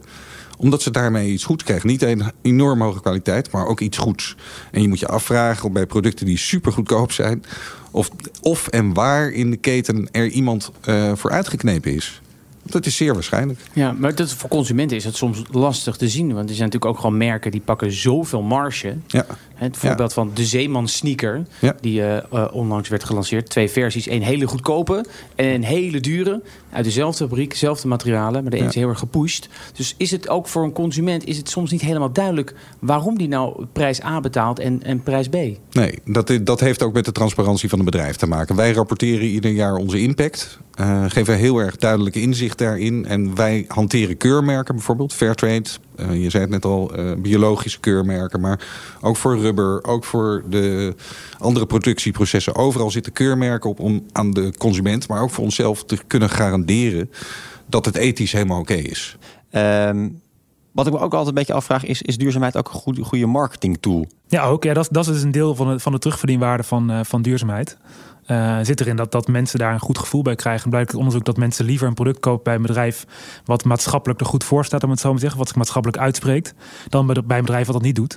omdat 0.59 0.83
ze 0.83 0.91
daarmee 0.91 1.31
iets 1.31 1.45
goeds 1.45 1.65
krijgen. 1.65 1.89
Niet 1.89 2.03
een 2.03 2.23
enorm 2.43 2.83
hoge 2.83 3.01
kwaliteit, 3.01 3.51
maar 3.51 3.67
ook 3.67 3.81
iets 3.81 3.99
goeds. 3.99 4.37
En 4.71 4.83
je 4.83 4.89
moet 4.89 4.99
je 4.99 5.07
afvragen 5.07 5.65
of 5.65 5.73
bij 5.73 5.87
producten 5.87 6.27
die 6.27 6.37
super 6.37 6.73
goedkoop 6.73 7.13
zijn... 7.13 7.45
of, 7.91 8.11
of 8.43 8.69
en 8.69 8.95
waar 8.95 9.31
in 9.31 9.51
de 9.51 9.57
keten 9.57 10.09
er 10.11 10.29
iemand 10.29 10.71
eh, 10.81 11.13
voor 11.15 11.31
uitgeknepen 11.31 11.95
is. 11.95 12.23
Dat 12.63 12.87
is 12.87 12.97
zeer 12.97 13.15
waarschijnlijk. 13.15 13.61
Ja, 13.73 13.93
maar 13.93 14.15
dat, 14.15 14.33
voor 14.33 14.49
consumenten 14.49 14.97
is 14.97 15.05
het 15.05 15.17
soms 15.17 15.43
lastig 15.51 15.97
te 15.97 16.09
zien. 16.09 16.33
Want 16.33 16.49
er 16.49 16.55
zijn 16.55 16.69
natuurlijk 16.69 16.95
ook 16.95 17.01
gewoon 17.01 17.17
merken 17.17 17.51
die 17.51 17.61
pakken 17.61 17.93
zoveel 17.93 18.43
marge. 18.43 18.97
Ja. 19.07 19.27
Het 19.55 19.77
voorbeeld 19.77 20.13
van 20.13 20.31
de 20.35 20.45
Zeeman 20.45 20.89
sneaker, 20.89 21.47
Ja. 21.61 21.77
die 21.81 22.03
eh, 22.03 22.17
eh, 22.17 22.49
onlangs 22.53 22.89
werd 22.89 23.05
gelanceerd. 23.05 23.51
Twee 23.51 23.69
versies, 23.71 24.07
één 24.07 24.23
hele 24.23 24.47
goedkope 24.47 25.05
en 25.35 25.47
een 25.47 25.65
hele 25.65 26.01
dure. 26.01 26.43
Uit 26.73 26.85
dezelfde 26.85 27.25
fabriek, 27.25 27.51
dezelfde 27.51 27.89
materialen, 27.89 28.43
maar 28.43 28.51
de 28.51 28.59
een 28.59 28.67
is 28.67 28.75
heel 28.75 28.89
erg 28.89 28.99
gepusht. 28.99 29.49
Dus 29.75 29.95
is 29.97 30.11
het 30.11 30.29
ook 30.29 30.49
voor 30.49 30.65
een 30.65 30.73
consument 30.73 31.27
is 31.27 31.37
het 31.37 31.49
soms 31.49 31.71
niet 31.71 31.81
helemaal 31.81 32.13
duidelijk... 32.13 32.55
waarom 32.79 33.19
die 33.19 33.29
nou 33.29 33.67
prijs 33.73 34.03
A 34.05 34.21
betaalt 34.21 34.59
en, 34.59 34.83
en 34.83 35.03
prijs 35.03 35.29
B? 35.29 35.37
Nee, 35.71 35.99
dat, 36.05 36.33
dat 36.43 36.61
heeft 36.61 36.83
ook 36.83 36.93
met 36.93 37.05
de 37.05 37.13
transparantie 37.13 37.69
van 37.69 37.79
een 37.79 37.85
bedrijf 37.85 38.17
te 38.17 38.27
maken. 38.27 38.57
Wij 38.57 38.73
rapporteren 38.73 39.27
ieder 39.27 39.51
jaar 39.51 39.75
onze 39.75 40.01
impact. 40.01 40.59
eh, 40.75 41.05
geven 41.09 41.37
heel 41.37 41.59
erg 41.59 41.77
duidelijke 41.77 42.21
inzicht 42.21 42.59
daarin. 42.59 43.07
En 43.07 43.35
wij 43.35 43.65
hanteren 43.69 44.17
keurmerken 44.17 44.75
bijvoorbeeld. 44.75 45.13
Fairtrade, 45.13 45.69
je 45.97 46.31
zei 46.31 46.43
het 46.43 46.51
net 46.51 46.65
al, 46.65 46.95
eh, 46.95 47.13
biologische 47.19 47.81
keurmerken. 47.81 48.41
Maar 48.41 48.67
ook 49.01 49.17
voor 49.17 49.39
rubber, 49.39 49.85
ook 49.85 50.05
voor 50.05 50.43
de 50.49 50.95
andere 51.39 51.67
productieprocessen. 51.67 52.55
Overal 52.55 52.91
zitten 52.91 53.13
keurmerken 53.13 53.71
op 53.71 53.81
om 53.81 54.07
aan 54.13 54.31
de 54.31 54.55
consument... 54.59 55.09
maar 55.09 55.23
ook 55.23 55.31
voor 55.31 55.45
onszelf 55.45 55.85
te 55.85 55.99
kunnen 56.07 56.31
garanderen... 56.31 57.11
dat 57.67 57.85
het 57.85 57.97
ethisch 57.97 58.33
helemaal 58.33 58.61
oké 58.61 58.75
is. 58.75 59.17
Ehm, 59.51 60.09
Wat 60.73 60.87
ik 60.87 60.93
me 60.93 60.99
ook 60.99 61.13
altijd 61.13 61.29
een 61.29 61.35
beetje 61.35 61.53
afvraag 61.53 61.85
is, 61.85 62.03
is 62.03 62.17
duurzaamheid 62.17 62.57
ook 62.57 62.69
een 62.69 62.81
goede, 62.81 63.03
goede 63.05 63.27
marketing 63.27 63.79
tool? 63.81 64.07
Ja, 64.27 64.45
ook. 64.45 64.65
Ja, 64.65 64.75
dat, 64.75 64.89
dat 64.91 65.09
is 65.09 65.23
een 65.23 65.33
deel 65.33 65.55
van 65.55 65.69
de, 65.69 65.79
van 65.79 65.93
de 65.93 65.99
terugverdienwaarde 65.99 66.63
van, 66.63 66.91
uh, 66.91 67.01
van 67.03 67.23
duurzaamheid. 67.23 67.77
Uh, 68.33 68.59
zit 68.63 68.81
erin 68.81 68.97
dat, 68.97 69.13
dat 69.13 69.29
mensen 69.29 69.59
daar 69.59 69.73
een 69.73 69.81
goed 69.81 69.99
gevoel 69.99 70.23
bij 70.23 70.35
krijgen. 70.35 70.71
Blijkt 70.71 70.91
het 70.91 70.99
onderzoek 70.99 71.25
dat 71.25 71.37
mensen 71.37 71.65
liever 71.65 71.89
een 71.89 71.95
product 71.95 72.21
kopen 72.21 72.45
bij 72.45 72.55
een 72.55 72.63
bedrijf 72.63 73.07
wat 73.45 73.65
maatschappelijk 73.65 74.21
er 74.21 74.27
goed 74.27 74.45
voor 74.45 74.65
staat, 74.65 74.85
om 74.85 74.91
het 74.91 75.01
zo 75.01 75.07
maar 75.07 75.15
te 75.15 75.21
zeggen, 75.21 75.39
wat 75.39 75.49
zich 75.49 75.57
maatschappelijk 75.57 76.03
uitspreekt, 76.03 76.55
dan 76.89 77.07
bij, 77.07 77.23
bij 77.25 77.39
een 77.39 77.45
bedrijf 77.45 77.67
wat 77.67 77.75
dat 77.75 77.85
niet 77.85 77.97
doet. 77.97 78.17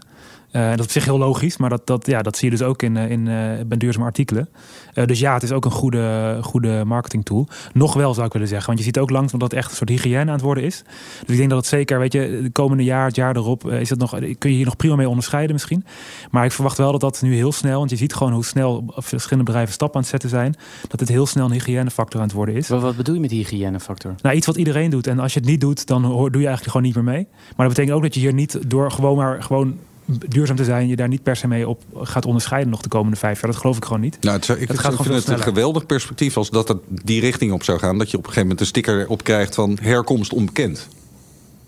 Uh, 0.51 0.69
dat 0.69 0.79
is 0.79 0.85
op 0.85 0.91
zich 0.91 1.05
heel 1.05 1.17
logisch, 1.17 1.57
maar 1.57 1.69
dat, 1.69 1.87
dat, 1.87 2.05
ja, 2.05 2.21
dat 2.21 2.37
zie 2.37 2.49
je 2.51 2.57
dus 2.57 2.67
ook 2.67 2.81
in, 2.81 2.97
in, 2.97 3.19
uh, 3.19 3.49
bij 3.67 3.77
duurzame 3.77 4.05
artikelen. 4.05 4.49
Uh, 4.93 5.05
dus 5.05 5.19
ja, 5.19 5.33
het 5.33 5.43
is 5.43 5.51
ook 5.51 5.65
een 5.65 5.71
goede, 5.71 6.37
goede 6.41 6.83
marketing 6.85 7.25
tool. 7.25 7.47
Nog 7.73 7.93
wel 7.93 8.13
zou 8.13 8.25
ik 8.25 8.33
willen 8.33 8.47
zeggen, 8.47 8.67
want 8.67 8.79
je 8.79 8.85
ziet 8.85 8.99
ook 8.99 9.09
langzaam 9.09 9.39
dat 9.39 9.51
het 9.51 9.59
echt 9.59 9.69
een 9.69 9.75
soort 9.75 9.89
hygiëne 9.89 10.19
aan 10.19 10.27
het 10.27 10.41
worden 10.41 10.63
is. 10.63 10.83
Dus 11.19 11.31
ik 11.31 11.37
denk 11.37 11.49
dat 11.49 11.57
het 11.57 11.67
zeker, 11.67 11.99
weet 11.99 12.13
je, 12.13 12.39
de 12.43 12.51
komende 12.51 12.83
jaar, 12.83 13.05
het 13.05 13.15
jaar 13.15 13.35
erop, 13.35 13.71
is 13.71 13.89
het 13.89 13.99
nog, 13.99 14.19
kun 14.37 14.49
je 14.49 14.55
hier 14.55 14.65
nog 14.65 14.75
prima 14.75 14.95
mee 14.95 15.09
onderscheiden 15.09 15.53
misschien. 15.53 15.85
Maar 16.31 16.45
ik 16.45 16.51
verwacht 16.51 16.77
wel 16.77 16.91
dat 16.91 17.01
dat 17.01 17.21
nu 17.21 17.35
heel 17.35 17.51
snel, 17.51 17.77
want 17.77 17.89
je 17.89 17.95
ziet 17.95 18.13
gewoon 18.13 18.33
hoe 18.33 18.45
snel 18.45 18.83
verschillende 18.87 19.43
bedrijven 19.43 19.73
stappen 19.73 19.95
aan 19.95 20.01
het 20.01 20.11
zetten 20.11 20.29
zijn, 20.29 20.55
dat 20.87 20.99
het 20.99 21.09
heel 21.09 21.25
snel 21.25 21.45
een 21.45 21.51
hygiënefactor 21.51 22.19
aan 22.19 22.25
het 22.25 22.35
worden 22.35 22.55
is. 22.55 22.67
Wat, 22.67 22.81
wat 22.81 22.95
bedoel 22.95 23.15
je 23.15 23.21
met 23.21 23.31
hygiënefactor? 23.31 24.15
Nou, 24.21 24.35
iets 24.35 24.45
wat 24.45 24.55
iedereen 24.55 24.89
doet. 24.89 25.07
En 25.07 25.19
als 25.19 25.33
je 25.33 25.39
het 25.39 25.49
niet 25.49 25.61
doet, 25.61 25.87
dan 25.87 26.01
doe 26.01 26.29
je 26.29 26.47
eigenlijk 26.47 26.63
gewoon 26.63 26.83
niet 26.83 26.95
meer 26.95 27.03
mee. 27.03 27.27
Maar 27.55 27.67
dat 27.67 27.75
betekent 27.75 27.95
ook 27.95 28.01
dat 28.01 28.13
je 28.13 28.19
hier 28.19 28.33
niet 28.33 28.69
door 28.69 28.91
gewoon 28.91 29.17
maar 29.17 29.43
gewoon 29.43 29.77
duurzaam 30.05 30.55
te 30.55 30.63
zijn, 30.63 30.87
je 30.87 30.95
daar 30.95 31.07
niet 31.07 31.23
per 31.23 31.35
se 31.35 31.47
mee 31.47 31.67
op 31.67 31.81
gaat 31.95 32.25
onderscheiden 32.25 32.71
nog 32.71 32.81
de 32.81 32.89
komende 32.89 33.17
vijf 33.17 33.41
jaar. 33.41 33.51
Dat 33.51 33.59
geloof 33.59 33.77
ik 33.77 33.85
gewoon 33.85 34.01
niet. 34.01 34.17
Nou, 34.21 34.35
het, 34.35 34.49
ik, 34.49 34.71
gaat 34.71 34.95
vind 34.95 35.15
het 35.15 35.27
een 35.27 35.39
geweldig 35.39 35.85
perspectief 35.85 36.37
als 36.37 36.49
dat 36.49 36.67
het 36.67 36.77
die 36.89 37.21
richting 37.21 37.51
op 37.51 37.63
zou 37.63 37.79
gaan. 37.79 37.97
Dat 37.97 38.11
je 38.11 38.17
op 38.17 38.23
een 38.23 38.29
gegeven 38.29 38.41
moment 38.41 38.59
een 38.59 38.65
sticker 38.65 39.07
op 39.07 39.23
krijgt 39.23 39.55
van 39.55 39.77
herkomst 39.81 40.33
onbekend. 40.33 40.87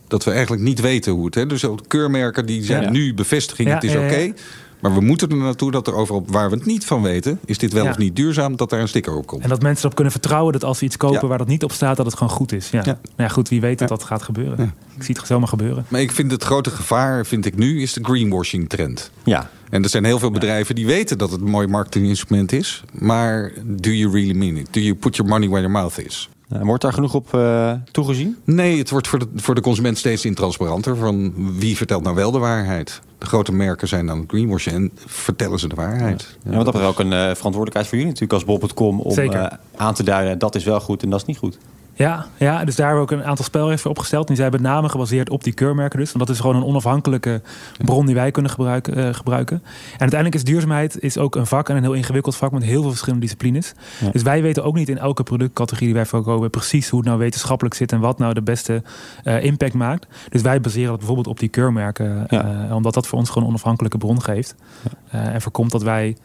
Dat 0.08 0.24
we 0.24 0.32
eigenlijk 0.32 0.62
niet 0.62 0.82
weten 0.82 1.12
hoe 1.12 1.26
het. 1.26 1.36
Hè? 1.36 1.46
Dus 1.46 1.66
ook 1.66 1.82
keurmerken 1.88 2.46
die 2.46 2.64
zijn 2.64 2.84
ja. 2.84 2.90
nu 2.90 3.14
bevestiging, 3.14 3.68
ja, 3.68 3.74
het 3.74 3.84
is 3.84 3.96
oké. 3.96 4.06
Okay, 4.06 4.34
maar 4.80 4.94
we 4.94 5.02
moeten 5.02 5.30
er 5.30 5.38
naartoe 5.38 5.72
dat 5.72 5.88
er 5.88 5.94
overal 5.94 6.24
waar 6.28 6.50
we 6.50 6.56
het 6.56 6.66
niet 6.66 6.86
van 6.86 7.02
weten, 7.02 7.40
is 7.46 7.58
dit 7.58 7.74
wel 7.74 7.84
ja. 7.84 7.90
of 7.90 7.98
niet 7.98 8.16
duurzaam, 8.16 8.56
dat 8.56 8.70
daar 8.70 8.80
een 8.80 8.88
sticker 8.88 9.16
op 9.16 9.28
komt. 9.28 9.44
En 9.44 9.50
dat 9.50 9.62
mensen 9.62 9.84
erop 9.84 9.96
kunnen 9.96 10.14
vertrouwen 10.14 10.54
dat 10.54 10.64
als 10.64 10.78
ze 10.78 10.86
iets 10.86 10.98
kopen 10.98 11.20
ja. 11.22 11.28
waar 11.28 11.38
dat 11.38 11.48
niet 11.48 11.64
op 11.64 11.72
staat, 11.72 11.98
dat 11.98 12.06
het 12.06 12.18
gewoon 12.18 12.34
goed 12.34 12.52
is. 12.52 12.70
Ja, 12.70 12.82
ja. 12.86 13.00
ja 13.18 13.28
goed, 13.28 13.50
wie 13.50 13.62
weet 13.62 13.80
dat 13.80 13.90
dat 13.90 14.04
gaat 14.04 14.22
gebeuren. 14.22 14.74
Ik 14.96 15.04
zie 15.04 15.16
het 15.18 15.28
zomaar 15.28 15.48
gebeuren. 15.48 15.86
Maar 15.88 16.02
ik 16.02 16.12
vind 16.12 16.32
het 16.32 16.44
grote 16.44 16.70
gevaar, 16.70 17.26
vind 17.26 17.46
ik 17.46 17.56
nu, 17.56 17.82
is 17.82 17.94
de 17.94 18.04
greenwashing 18.04 18.70
trend. 18.70 19.12
Ja. 19.24 19.50
En 19.70 19.84
er 19.84 19.90
zijn 19.90 20.04
heel 20.04 20.20
veel 20.20 20.32
bedrijven 20.32 20.76
die 20.76 20.86
weten 20.86 21.18
dat 21.18 21.32
het 21.32 21.42
een 21.42 21.50
mooi 21.50 21.68
marketinginstrument 21.68 22.52
is. 22.52 22.84
Maar 22.92 23.52
do 23.66 23.90
you 23.90 24.12
really 24.12 24.34
mean 24.34 24.56
it? 24.56 24.68
Do 24.72 24.80
you 24.80 24.96
put 24.96 25.16
your 25.16 25.32
money 25.32 25.48
where 25.48 25.62
your 25.62 25.80
mouth 25.80 26.06
is? 26.06 26.30
Wordt 26.48 26.84
daar 26.84 26.94
genoeg 26.94 27.14
op 27.14 27.34
uh, 27.36 27.74
toegezien? 27.92 28.38
Nee, 28.44 28.78
het 28.78 28.90
wordt 28.90 29.08
voor 29.08 29.20
de, 29.20 29.28
voor 29.36 29.56
de 29.56 29.62
consument 29.62 29.98
steeds 29.98 30.26
intransparanter. 30.26 30.96
Van 30.96 31.34
wie 31.60 31.78
vertelt 31.78 32.04
nou 32.04 32.16
wel 32.16 32.32
de 32.32 32.38
waarheid? 32.38 33.02
De 33.18 33.26
grote 33.26 33.52
merken 33.52 33.88
zijn 33.88 34.06
dan 34.06 34.24
greenwashing 34.28 34.76
en 34.76 34.92
vertellen 35.06 35.60
ze 35.60 35.68
de 35.68 35.76
waarheid. 35.76 36.38
Ja, 36.44 36.50
ja 36.50 36.56
want 36.56 36.66
dat 36.66 36.76
is 36.76 36.88
ook 36.88 37.00
een 37.00 37.12
uh, 37.12 37.20
verantwoordelijkheid 37.20 37.88
voor 37.88 37.98
jullie 37.98 38.14
natuurlijk 38.14 38.34
als 38.34 38.46
Bob.com... 38.46 39.00
om 39.00 39.18
aan 39.76 39.94
te 39.94 40.04
duiden 40.04 40.40
dat 40.40 40.56
is 40.56 40.64
wel 40.64 40.80
goed 40.80 41.04
en 41.04 41.10
dat 41.10 41.20
is 41.20 41.26
niet 41.26 41.38
goed. 41.38 41.58
Ja, 41.98 42.26
ja, 42.38 42.66
dus 42.66 42.76
daar 42.76 42.88
hebben 42.88 43.06
we 43.06 43.14
ook 43.14 43.20
een 43.20 43.28
aantal 43.28 43.46
spelregels 43.46 43.82
voor 43.82 43.92
opgesteld. 43.92 44.28
Die 44.28 44.36
zijn 44.36 44.52
met 44.52 44.62
name 44.62 44.90
gebaseerd 44.90 45.30
op 45.30 45.44
die 45.44 45.54
keurmerken 45.54 46.00
dus. 46.00 46.12
Want 46.12 46.26
dat 46.26 46.36
is 46.36 46.42
gewoon 46.42 46.56
een 46.56 46.64
onafhankelijke 46.64 47.42
bron 47.86 48.06
die 48.06 48.16
wij 48.16 48.32
kunnen 48.32 48.52
gebruiken. 48.52 48.98
Uh, 48.98 49.14
gebruiken. 49.14 49.62
En 49.94 50.00
uiteindelijk 50.00 50.36
is 50.36 50.44
duurzaamheid 50.44 51.00
is 51.02 51.18
ook 51.18 51.36
een 51.36 51.46
vak 51.46 51.70
en 51.70 51.76
een 51.76 51.84
heel 51.84 51.94
ingewikkeld 51.94 52.36
vak 52.36 52.52
met 52.52 52.64
heel 52.64 52.82
veel 52.82 52.90
verschillende 52.90 53.22
disciplines. 53.26 53.74
Ja. 54.00 54.10
Dus 54.10 54.22
wij 54.22 54.42
weten 54.42 54.64
ook 54.64 54.76
niet 54.76 54.90
in 54.90 54.98
elke 54.98 55.24
productcategorie 55.24 55.88
die 55.88 55.96
wij 55.96 56.06
verkopen 56.06 56.50
precies 56.50 56.90
hoe 56.90 57.00
het 57.00 57.08
nou 57.08 57.20
wetenschappelijk 57.20 57.76
zit 57.76 57.92
en 57.92 58.00
wat 58.00 58.18
nou 58.18 58.34
de 58.34 58.42
beste 58.42 58.84
uh, 59.24 59.44
impact 59.44 59.74
maakt. 59.74 60.08
Dus 60.30 60.42
wij 60.42 60.62
baseren 60.62 60.90
dat 60.90 60.98
bijvoorbeeld 60.98 61.28
op 61.28 61.40
die 61.40 61.50
keurmerken. 61.50 62.26
Ja. 62.30 62.66
Uh, 62.68 62.76
omdat 62.76 62.94
dat 62.94 63.08
voor 63.08 63.20
ons 63.20 63.28
gewoon 63.28 63.44
een 63.44 63.50
onafhankelijke 63.50 63.98
bron 63.98 64.22
geeft. 64.22 64.56
En 65.10 65.42
voorkomt 65.42 65.72
dat 65.72 65.84
wij 65.84 66.18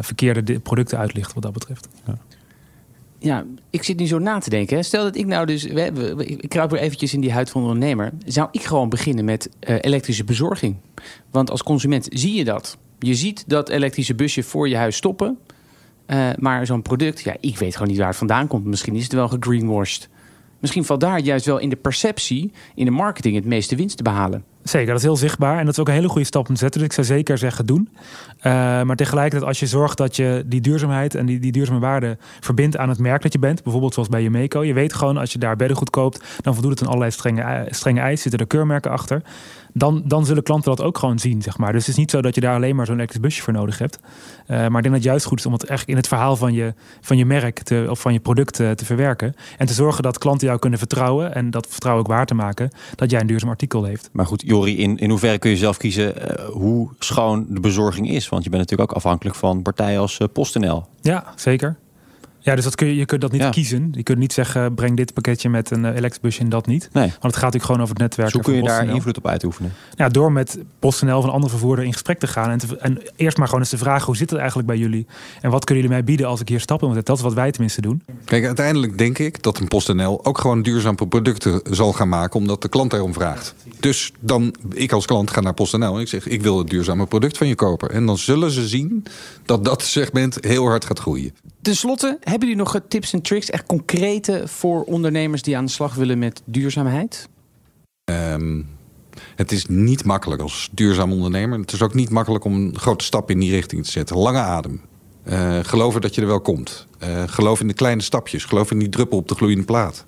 verkeerde 0.00 0.60
producten 0.60 0.98
uitlichten 0.98 1.34
wat 1.34 1.42
dat 1.42 1.52
betreft. 1.52 1.88
Ja, 2.06 2.14
ik 3.70 3.82
zit 3.82 3.98
nu 3.98 4.06
zo 4.06 4.18
na 4.18 4.38
te 4.38 4.50
denken. 4.50 4.84
Stel 4.84 5.02
dat 5.02 5.16
ik 5.16 5.26
nou 5.26 5.46
dus... 5.46 5.64
Ik 5.64 6.48
kruip 6.48 6.70
weer 6.70 6.80
eventjes 6.80 7.14
in 7.14 7.20
die 7.20 7.32
huid 7.32 7.50
van 7.50 7.62
de 7.62 7.68
ondernemer. 7.68 8.12
Zou 8.26 8.48
ik 8.50 8.62
gewoon 8.62 8.88
beginnen 8.88 9.24
met 9.24 9.50
uh, 9.60 9.76
elektrische 9.80 10.24
bezorging? 10.24 10.76
Want 11.30 11.50
als 11.50 11.62
consument 11.62 12.06
zie 12.10 12.34
je 12.34 12.44
dat. 12.44 12.78
Je 12.98 13.14
ziet 13.14 13.44
dat 13.46 13.68
elektrische 13.68 14.14
busje 14.14 14.42
voor 14.42 14.68
je 14.68 14.76
huis 14.76 14.96
stoppen. 14.96 15.38
Uh, 16.06 16.28
maar 16.38 16.66
zo'n 16.66 16.82
product, 16.82 17.20
ja, 17.20 17.36
ik 17.40 17.58
weet 17.58 17.72
gewoon 17.72 17.88
niet 17.88 17.98
waar 17.98 18.08
het 18.08 18.16
vandaan 18.16 18.46
komt. 18.46 18.64
Misschien 18.64 18.94
is 18.94 19.02
het 19.02 19.12
wel 19.12 19.28
gegreenwashed. 19.28 20.08
Misschien 20.58 20.84
valt 20.84 21.00
daar 21.00 21.20
juist 21.20 21.46
wel 21.46 21.58
in 21.58 21.68
de 21.68 21.76
perceptie, 21.76 22.52
in 22.74 22.84
de 22.84 22.90
marketing, 22.90 23.34
het 23.34 23.44
meeste 23.44 23.76
winst 23.76 23.96
te 23.96 24.02
behalen. 24.02 24.44
Zeker, 24.68 24.86
dat 24.86 24.96
is 24.96 25.02
heel 25.02 25.16
zichtbaar 25.16 25.58
en 25.58 25.64
dat 25.64 25.74
is 25.74 25.80
ook 25.80 25.88
een 25.88 25.94
hele 25.94 26.08
goede 26.08 26.26
stap 26.26 26.48
om 26.48 26.54
te 26.54 26.60
zetten. 26.60 26.80
Dus 26.80 26.88
ik 26.88 26.94
zou 26.94 27.06
zeker 27.06 27.38
zeggen 27.38 27.66
doen. 27.66 27.88
Uh, 28.38 28.42
maar 28.82 28.96
tegelijkertijd 28.96 29.48
als 29.48 29.60
je 29.60 29.66
zorgt 29.66 29.96
dat 29.96 30.16
je 30.16 30.42
die 30.46 30.60
duurzaamheid 30.60 31.14
en 31.14 31.26
die, 31.26 31.38
die 31.38 31.52
duurzame 31.52 31.78
waarde 31.78 32.16
verbindt 32.40 32.76
aan 32.76 32.88
het 32.88 32.98
merk 32.98 33.22
dat 33.22 33.32
je 33.32 33.38
bent. 33.38 33.62
Bijvoorbeeld 33.62 33.94
zoals 33.94 34.08
bij 34.08 34.22
Jemeco. 34.22 34.64
Je 34.64 34.72
weet 34.72 34.92
gewoon 34.92 35.16
als 35.16 35.32
je 35.32 35.38
daar 35.38 35.56
beddengoed 35.56 35.90
koopt, 35.90 36.24
dan 36.40 36.52
voldoet 36.54 36.70
het 36.70 36.80
aan 36.80 36.86
allerlei 36.86 37.10
strenge, 37.10 37.66
strenge 37.70 38.00
eisen. 38.00 38.22
Zitten 38.22 38.40
er 38.40 38.46
keurmerken 38.46 38.90
achter. 38.90 39.22
Dan, 39.78 40.02
dan 40.04 40.26
zullen 40.26 40.42
klanten 40.42 40.76
dat 40.76 40.86
ook 40.86 40.98
gewoon 40.98 41.18
zien, 41.18 41.42
zeg 41.42 41.58
maar. 41.58 41.72
Dus 41.72 41.80
het 41.80 41.90
is 41.90 41.96
niet 41.96 42.10
zo 42.10 42.22
dat 42.22 42.34
je 42.34 42.40
daar 42.40 42.54
alleen 42.54 42.76
maar 42.76 42.86
zo'n 42.86 42.94
elektrisch 42.94 43.20
busje 43.20 43.42
voor 43.42 43.52
nodig 43.52 43.78
hebt. 43.78 43.98
Uh, 44.00 44.06
maar 44.46 44.66
ik 44.66 44.72
denk 44.72 44.84
dat 44.84 44.92
het 44.92 45.02
juist 45.02 45.26
goed 45.26 45.38
is 45.38 45.46
om 45.46 45.52
het 45.52 45.64
echt 45.64 45.88
in 45.88 45.96
het 45.96 46.08
verhaal 46.08 46.36
van 46.36 46.52
je, 46.52 46.74
van 47.00 47.16
je 47.16 47.24
merk 47.24 47.58
te, 47.58 47.86
of 47.90 48.00
van 48.00 48.12
je 48.12 48.20
product 48.20 48.58
uh, 48.58 48.70
te 48.70 48.84
verwerken. 48.84 49.34
En 49.58 49.66
te 49.66 49.72
zorgen 49.72 50.02
dat 50.02 50.18
klanten 50.18 50.46
jou 50.46 50.58
kunnen 50.58 50.78
vertrouwen 50.78 51.34
en 51.34 51.50
dat 51.50 51.66
vertrouwen 51.70 52.04
ook 52.04 52.10
waar 52.10 52.26
te 52.26 52.34
maken 52.34 52.70
dat 52.94 53.10
jij 53.10 53.20
een 53.20 53.26
duurzaam 53.26 53.50
artikel 53.50 53.84
heeft. 53.84 54.08
Maar 54.12 54.26
goed, 54.26 54.42
Jori, 54.46 54.78
in, 54.78 54.96
in 54.96 55.10
hoeverre 55.10 55.38
kun 55.38 55.50
je 55.50 55.56
zelf 55.56 55.76
kiezen 55.76 56.14
uh, 56.16 56.44
hoe 56.48 56.88
schoon 56.98 57.46
de 57.48 57.60
bezorging 57.60 58.10
is? 58.10 58.28
Want 58.28 58.44
je 58.44 58.50
bent 58.50 58.62
natuurlijk 58.62 58.90
ook 58.90 58.96
afhankelijk 58.96 59.36
van 59.36 59.62
partijen 59.62 60.00
als 60.00 60.20
PostNL. 60.32 60.86
Ja, 61.00 61.24
zeker. 61.36 61.76
Ja, 62.40 62.54
dus 62.54 62.64
dat 62.64 62.74
kun 62.74 62.86
je, 62.86 62.96
je 62.96 63.04
kunt 63.04 63.20
dat 63.20 63.32
niet 63.32 63.40
ja. 63.40 63.50
kiezen. 63.50 63.88
Je 63.92 64.02
kunt 64.02 64.18
niet 64.18 64.32
zeggen, 64.32 64.74
breng 64.74 64.96
dit 64.96 65.14
pakketje 65.14 65.48
met 65.48 65.70
een 65.70 65.84
elektrisch 65.84 66.20
busje 66.20 66.40
en 66.40 66.48
dat 66.48 66.66
niet. 66.66 66.88
Nee. 66.92 67.02
Want 67.02 67.22
het 67.22 67.34
gaat 67.34 67.34
natuurlijk 67.34 67.64
gewoon 67.64 67.80
over 67.80 67.92
het 67.94 68.02
netwerk. 68.02 68.26
Dus 68.26 68.36
hoe 68.36 68.52
kun 68.52 68.54
je 68.54 68.68
daar 68.68 68.94
invloed 68.94 69.16
op 69.16 69.26
uitoefenen? 69.26 69.72
Ja, 69.94 70.08
door 70.08 70.32
met 70.32 70.58
PostNL 70.78 71.18
of 71.18 71.24
een 71.24 71.30
andere 71.30 71.50
vervoerder 71.50 71.84
in 71.84 71.92
gesprek 71.92 72.18
te 72.18 72.26
gaan. 72.26 72.50
En, 72.50 72.58
te, 72.58 72.78
en 72.78 73.02
eerst 73.16 73.36
maar 73.36 73.46
gewoon 73.46 73.62
eens 73.62 73.70
te 73.70 73.78
vragen, 73.78 74.06
hoe 74.06 74.16
zit 74.16 74.30
het 74.30 74.38
eigenlijk 74.38 74.68
bij 74.68 74.78
jullie? 74.78 75.06
En 75.40 75.50
wat 75.50 75.64
kunnen 75.64 75.84
jullie 75.84 75.98
mij 75.98 76.06
bieden 76.06 76.26
als 76.26 76.40
ik 76.40 76.48
hier 76.48 76.60
stappen 76.60 76.86
moet 76.86 76.96
zetten? 76.96 77.14
Dat 77.14 77.24
is 77.24 77.28
wat 77.28 77.42
wij 77.42 77.50
tenminste 77.50 77.80
doen. 77.80 78.02
Kijk, 78.24 78.46
uiteindelijk 78.46 78.98
denk 78.98 79.18
ik 79.18 79.42
dat 79.42 79.58
een 79.58 79.68
PostNL 79.68 80.24
ook 80.24 80.38
gewoon 80.38 80.62
duurzame 80.62 81.06
producten 81.08 81.60
zal 81.70 81.92
gaan 81.92 82.08
maken. 82.08 82.40
Omdat 82.40 82.62
de 82.62 82.68
klant 82.68 82.90
daarom 82.90 83.12
vraagt. 83.12 83.54
Dus 83.80 84.12
dan, 84.20 84.54
ik 84.72 84.92
als 84.92 85.06
klant 85.06 85.30
ga 85.30 85.40
naar 85.40 85.54
PostNL 85.54 85.94
en 85.94 86.00
ik 86.00 86.08
zeg, 86.08 86.26
ik 86.26 86.42
wil 86.42 86.58
het 86.58 86.70
duurzame 86.70 87.06
product 87.06 87.38
van 87.38 87.46
je 87.46 87.54
kopen. 87.54 87.90
En 87.90 88.06
dan 88.06 88.18
zullen 88.18 88.50
ze 88.50 88.68
zien 88.68 89.04
dat 89.44 89.64
dat 89.64 89.82
segment 89.98 90.38
heel 90.40 90.66
hard 90.66 90.84
gaat 90.84 90.98
groeien. 90.98 91.32
Ten 91.68 91.76
slotte, 91.76 92.18
hebben 92.20 92.48
jullie 92.48 92.64
nog 92.64 92.80
tips 92.88 93.12
en 93.12 93.22
tricks, 93.22 93.50
echt 93.50 93.66
concrete 93.66 94.42
voor 94.46 94.82
ondernemers 94.82 95.42
die 95.42 95.56
aan 95.56 95.64
de 95.64 95.70
slag 95.70 95.94
willen 95.94 96.18
met 96.18 96.42
duurzaamheid? 96.44 97.28
Um, 98.04 98.68
het 99.36 99.52
is 99.52 99.66
niet 99.66 100.04
makkelijk 100.04 100.42
als 100.42 100.68
duurzaam 100.72 101.12
ondernemer. 101.12 101.58
Het 101.58 101.72
is 101.72 101.82
ook 101.82 101.94
niet 101.94 102.10
makkelijk 102.10 102.44
om 102.44 102.54
een 102.54 102.78
grote 102.78 103.04
stap 103.04 103.30
in 103.30 103.38
die 103.38 103.50
richting 103.50 103.84
te 103.84 103.90
zetten. 103.90 104.16
Lange 104.16 104.38
adem. 104.38 104.80
Uh, 105.24 105.58
geloven 105.62 106.00
dat 106.00 106.14
je 106.14 106.20
er 106.20 106.26
wel 106.26 106.40
komt. 106.40 106.86
Uh, 107.02 107.22
geloof 107.26 107.60
in 107.60 107.68
de 107.68 107.74
kleine 107.74 108.02
stapjes. 108.02 108.44
Geloof 108.44 108.70
in 108.70 108.78
die 108.78 108.88
druppel 108.88 109.18
op 109.18 109.28
de 109.28 109.34
gloeiende 109.34 109.64
plaat. 109.64 110.04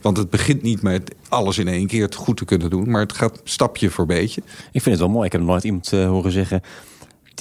Want 0.00 0.16
het 0.16 0.30
begint 0.30 0.62
niet 0.62 0.82
met 0.82 1.14
alles 1.28 1.58
in 1.58 1.68
één 1.68 1.86
keer 1.86 2.02
het 2.02 2.14
goed 2.14 2.36
te 2.36 2.44
kunnen 2.44 2.70
doen. 2.70 2.90
Maar 2.90 3.00
het 3.00 3.12
gaat 3.12 3.40
stapje 3.44 3.90
voor 3.90 4.06
beetje. 4.06 4.42
Ik 4.72 4.82
vind 4.82 4.84
het 4.84 4.98
wel 4.98 5.08
mooi. 5.08 5.26
Ik 5.26 5.32
heb 5.32 5.40
nog 5.40 5.50
nooit 5.50 5.64
iemand 5.64 5.92
uh, 5.92 6.08
horen 6.08 6.32
zeggen 6.32 6.62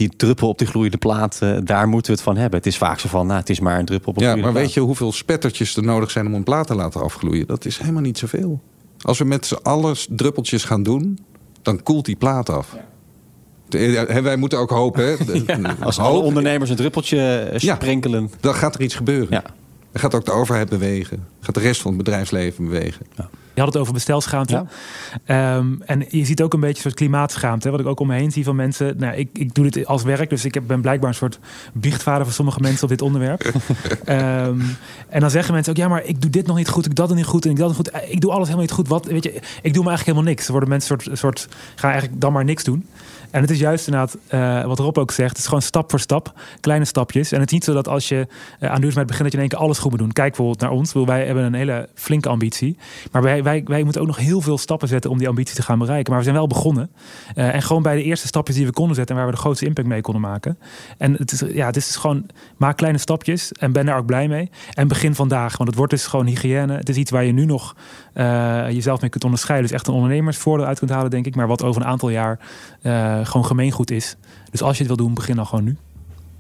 die 0.08 0.16
druppel 0.18 0.48
op 0.48 0.58
die 0.58 0.68
gloeiende 0.68 0.98
plaat, 0.98 1.40
uh, 1.44 1.58
daar 1.64 1.88
moeten 1.88 2.12
we 2.12 2.18
het 2.18 2.28
van 2.28 2.38
hebben. 2.38 2.58
Het 2.58 2.68
is 2.68 2.78
vaak 2.78 3.00
zo 3.00 3.08
van, 3.10 3.28
nou, 3.28 3.40
het 3.40 3.50
is 3.50 3.60
maar 3.60 3.80
een 3.80 3.86
druppel 3.86 4.10
op 4.12 4.18
een 4.18 4.24
Ja, 4.24 4.30
gloeiende 4.30 4.54
maar 4.54 4.62
plaat. 4.62 4.76
weet 4.76 4.84
je 4.84 4.88
hoeveel 4.88 5.12
spettertjes 5.12 5.76
er 5.76 5.84
nodig 5.84 6.12
zijn 6.12 6.26
om 6.26 6.34
een 6.34 6.44
plaat 6.44 6.68
te 6.68 6.76
laten 6.76 7.02
afgloeien? 7.02 7.48
Dat 7.48 7.66
is 7.66 7.78
helemaal 7.78 8.02
niet 8.02 8.18
zoveel. 8.18 8.62
Als 9.02 9.18
we 9.18 9.26
met 9.26 9.46
z'n 9.46 9.60
allen 9.64 9.96
druppeltjes 10.10 10.64
gaan 10.64 10.84
doen, 10.84 11.20
dan 11.62 11.84
koelt 11.84 12.06
die 12.06 12.16
plaat 12.16 12.50
af. 12.50 12.76
Ja. 12.76 12.86
De, 13.70 14.22
wij 14.22 14.36
moeten 14.36 14.60
ook 14.60 14.70
hopen. 14.70 15.06
Hè? 15.06 15.26
De, 15.26 15.44
ja, 15.48 15.76
als 15.80 16.00
alle 16.00 16.20
ondernemers 16.20 16.70
een 16.70 16.76
druppeltje 16.76 17.52
sprenkelen. 17.56 18.22
Ja, 18.22 18.38
dan 18.40 18.54
gaat 18.54 18.76
er 18.76 18.82
iets 18.82 18.96
gebeuren. 18.96 19.28
Ja. 19.30 19.44
Dan 19.92 20.02
gaat 20.02 20.16
ook 20.16 20.26
de 20.26 20.32
overheid 20.32 20.70
bewegen. 20.70 21.28
Gaat 21.40 21.56
de 21.56 21.62
rest 21.62 21.82
van 21.82 21.94
het 21.94 22.04
bedrijfsleven 22.04 22.64
bewegen. 22.66 23.06
Ja. 23.16 23.30
Je 23.54 23.62
had 23.62 23.74
het 23.74 23.82
over 23.82 23.94
bestelschaamte. 23.94 24.66
Ja. 25.26 25.56
Um, 25.56 25.82
en 25.86 26.06
je 26.10 26.26
ziet 26.26 26.42
ook 26.42 26.54
een 26.54 26.60
beetje 26.60 26.76
een 26.76 26.82
soort 26.82 26.96
klimaatschaamte. 26.96 27.70
Wat 27.70 27.80
ik 27.80 27.86
ook 27.86 28.00
om 28.00 28.08
me 28.08 28.16
heen 28.16 28.32
zie 28.32 28.44
van 28.44 28.56
mensen. 28.56 28.98
Nou, 28.98 29.16
ik, 29.16 29.30
ik 29.34 29.54
doe 29.54 29.70
dit 29.70 29.86
als 29.86 30.04
werk, 30.04 30.30
dus 30.30 30.46
ik 30.46 30.68
ben 30.68 30.82
blijkbaar 30.82 31.10
een 31.10 31.16
soort 31.16 31.40
biechtvader 31.74 32.26
voor 32.26 32.34
sommige 32.34 32.60
mensen 32.60 32.84
op 32.84 32.90
dit 32.90 33.02
onderwerp. 33.02 33.44
um, 33.46 33.54
en 35.10 35.20
dan 35.20 35.30
zeggen 35.30 35.54
mensen 35.54 35.72
ook: 35.74 35.80
ja, 35.80 35.88
maar 35.88 36.04
ik 36.04 36.22
doe 36.22 36.32
dit 36.32 36.48
nog 36.48 36.58
niet 36.58 36.70
goed, 36.70 36.86
ik 36.86 36.96
dat 36.96 37.08
nog 37.08 37.18
niet 37.18 37.26
goed 37.26 37.46
en 37.46 37.52
ik 37.52 37.58
dat 37.58 37.68
nog 37.68 37.76
goed. 37.76 37.92
Ik 38.08 38.22
doe 38.22 38.32
alles 38.32 38.48
helemaal 38.48 38.66
niet 38.66 38.76
goed. 38.76 38.88
Wat, 38.88 39.06
weet 39.06 39.24
je, 39.24 39.34
ik 39.62 39.74
doe 39.74 39.84
me 39.84 39.90
eigenlijk 39.90 40.06
helemaal 40.06 40.24
niks. 40.24 40.46
Er 40.46 40.52
worden 40.52 40.70
mensen 40.70 41.00
soort, 41.02 41.18
soort 41.18 41.48
gaan 41.76 41.92
eigenlijk 41.92 42.22
dan 42.22 42.34
maar 42.34 42.46
niks 42.46 42.64
doen. 42.64 42.86
En 43.32 43.42
het 43.42 43.50
is 43.50 43.60
juist 43.60 43.88
inderdaad, 43.88 44.18
uh, 44.30 44.66
wat 44.66 44.80
Rob 44.80 44.98
ook 44.98 45.12
zegt, 45.12 45.30
het 45.30 45.38
is 45.38 45.46
gewoon 45.46 45.62
stap 45.62 45.90
voor 45.90 46.00
stap, 46.00 46.34
kleine 46.60 46.86
stapjes. 46.86 47.32
En 47.32 47.40
het 47.40 47.48
is 47.48 47.54
niet 47.54 47.64
zo 47.64 47.74
dat 47.74 47.88
als 47.88 48.08
je 48.08 48.28
uh, 48.60 48.70
aan 48.70 48.82
duurzaamheid 48.82 49.08
begint, 49.08 49.24
dat 49.24 49.32
je 49.32 49.38
in 49.38 49.40
één 49.40 49.50
keer 49.50 49.60
alles 49.60 49.78
goed 49.78 49.92
moet 49.92 50.00
doen. 50.00 50.12
Kijk 50.12 50.28
bijvoorbeeld 50.28 50.60
naar 50.60 50.72
ons, 50.72 50.94
wij 50.94 51.26
hebben 51.26 51.44
een 51.44 51.54
hele 51.54 51.90
flinke 51.94 52.30
ambitie. 52.30 52.78
Maar 53.12 53.22
wij, 53.22 53.44
wij, 53.44 53.84
moeten 53.84 54.02
ook 54.02 54.08
nog 54.08 54.18
heel 54.18 54.42
veel 54.42 54.58
stappen 54.58 54.88
zetten 54.88 55.10
om 55.10 55.18
die 55.18 55.28
ambitie 55.28 55.56
te 55.56 55.62
gaan 55.62 55.80
bereiken. 55.80 56.10
Maar 56.10 56.18
we 56.18 56.28
zijn 56.28 56.38
wel 56.38 56.48
begonnen. 56.48 56.90
Uh, 57.36 57.54
en 57.54 57.62
gewoon 57.62 57.84
bij 57.84 57.96
de 57.96 58.04
eerste 58.04 58.28
stapjes 58.28 58.56
die 58.56 58.66
we 58.66 58.72
konden 58.72 58.96
zetten 58.96 59.16
en 59.16 59.22
waar 59.22 59.32
we 59.32 59.36
de 59.36 59.42
grootste 59.42 59.66
impact 59.66 59.88
mee 59.88 60.02
konden 60.02 60.22
maken. 60.22 60.58
En 60.98 61.14
het 61.14 61.32
is, 61.32 61.40
ja, 61.40 61.66
het 61.66 61.76
is 61.76 61.86
dus 61.86 61.96
gewoon, 61.96 62.26
maak 62.58 62.78
kleine 62.78 62.98
stapjes 62.98 63.52
en 63.52 63.72
ben 63.72 63.86
daar 63.86 63.98
ook 63.98 64.06
blij 64.06 64.28
mee. 64.28 64.50
En 64.74 64.88
begin 64.88 65.16
vandaag, 65.16 65.58
want 65.58 65.70
het 65.70 65.78
wordt 65.78 65.94
dus 65.94 66.08
gewoon 66.08 66.26
hygiëne. 66.26 66.74
Het 66.74 66.90
is 66.90 66.96
iets 66.96 67.12
waar 67.12 67.24
je 67.24 67.32
nu 67.32 67.46
nog 67.46 67.76
jezelf 68.70 69.02
mee 69.02 69.10
kunt 69.10 69.24
onderscheiden. 69.24 69.68
Dus 69.68 69.78
echt 69.78 69.88
een 69.88 69.94
ondernemersvoordeel 69.94 70.66
uit 70.66 70.80
kunt 70.80 70.92
halen, 70.92 71.10
denk 71.10 71.26
ik. 71.26 71.36
Maar 71.36 71.48
wat 71.48 71.64
over 71.64 71.82
een 71.82 71.88
aantal 71.88 72.10
jaar 72.10 72.40
gewoon 73.26 73.46
gemeengoed 73.46 73.92
is. 73.92 74.16
Dus 74.52 74.62
als 74.62 74.78
je 74.78 74.84
het 74.84 74.96
wil 74.96 75.06
doen, 75.06 75.14
begin 75.14 75.36
dan 75.36 75.48
gewoon 75.48 75.64
nu. 75.64 75.78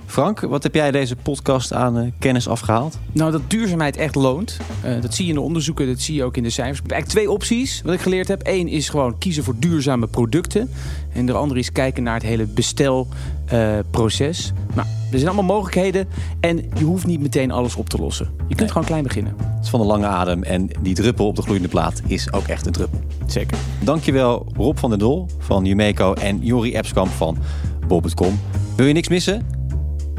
Frank, 0.06 0.40
wat 0.40 0.64
heb 0.64 0.76
jij 0.76 0.92
deze 0.92 1.16
podcast 1.16 1.74
aan 1.74 1.98
uh, 1.98 2.12
kennis 2.20 2.48
afgehaald? 2.48 3.00
Nou, 3.12 3.32
dat 3.32 3.42
duurzaamheid 3.48 3.98
echt 3.98 4.16
loont. 4.16 4.58
Uh, 4.86 5.02
dat 5.02 5.14
zie 5.14 5.26
je 5.26 5.30
in 5.30 5.38
de 5.38 5.44
onderzoeken, 5.44 5.88
dat 5.88 6.00
zie 6.00 6.16
je 6.16 6.24
ook 6.24 6.38
in 6.38 6.44
de 6.44 6.50
cijfers. 6.50 6.78
Ik 6.78 6.84
heb 6.84 6.92
eigenlijk 6.92 7.22
twee 7.22 7.36
opties 7.36 7.82
wat 7.86 7.94
ik 7.94 8.02
geleerd 8.02 8.28
heb. 8.28 8.42
Eén 8.44 8.68
is 8.68 8.90
gewoon 8.90 9.18
kiezen 9.18 9.44
voor 9.44 9.56
duurzame 9.60 10.08
producten. 10.08 10.70
En 11.14 11.26
de 11.26 11.34
andere 11.34 11.60
is 11.60 11.72
kijken 11.72 12.04
naar 12.04 12.14
het 12.14 12.24
hele 12.24 12.46
bestelproces. 12.46 14.48
Uh, 14.48 14.54
nou, 14.76 14.88
er 15.12 15.18
zijn 15.18 15.32
allemaal 15.32 15.56
mogelijkheden. 15.56 16.08
En 16.40 16.72
je 16.78 16.84
hoeft 16.84 17.06
niet 17.06 17.22
meteen 17.22 17.52
alles 17.52 17.76
op 17.76 17.90
te 17.90 17.98
lossen. 17.98 18.26
Je 18.26 18.44
kunt 18.44 18.60
nee. 18.60 18.68
gewoon 18.68 18.86
klein 18.86 19.04
beginnen. 19.04 19.36
Het 19.38 19.64
is 19.64 19.70
van 19.70 19.80
de 19.80 19.86
lange 19.86 20.08
adem. 20.08 20.44
En 20.44 20.70
die 20.82 20.96
druppel 20.96 21.28
op 21.28 21.36
de 21.36 21.42
gloeiende 21.42 21.70
plaat 21.70 22.02
is 22.08 22.34
ook 22.34 22.48
echt 22.48 22.66
een 22.66 22.72
druppel. 22.72 23.00
Zeker. 23.26 23.58
Dankjewel 23.84 24.48
Rob 24.56 24.78
van 24.78 24.90
den 24.90 25.00
Dol 25.00 25.26
van 25.38 25.66
Jumeco 25.66 26.14
en 26.14 26.40
Jori 26.42 26.76
Epskamp 26.76 27.10
van 27.10 27.38
Bob.com. 27.88 28.40
Wil 28.76 28.86
je 28.86 28.94
niks 28.94 29.08
missen? 29.08 29.61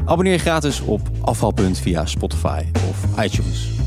Abonneer 0.05 0.33
je 0.33 0.39
gratis 0.39 0.81
op 0.81 1.01
Afvalpunt 1.21 1.79
via 1.79 2.05
Spotify 2.05 2.63
of 2.89 3.23
iTunes. 3.23 3.82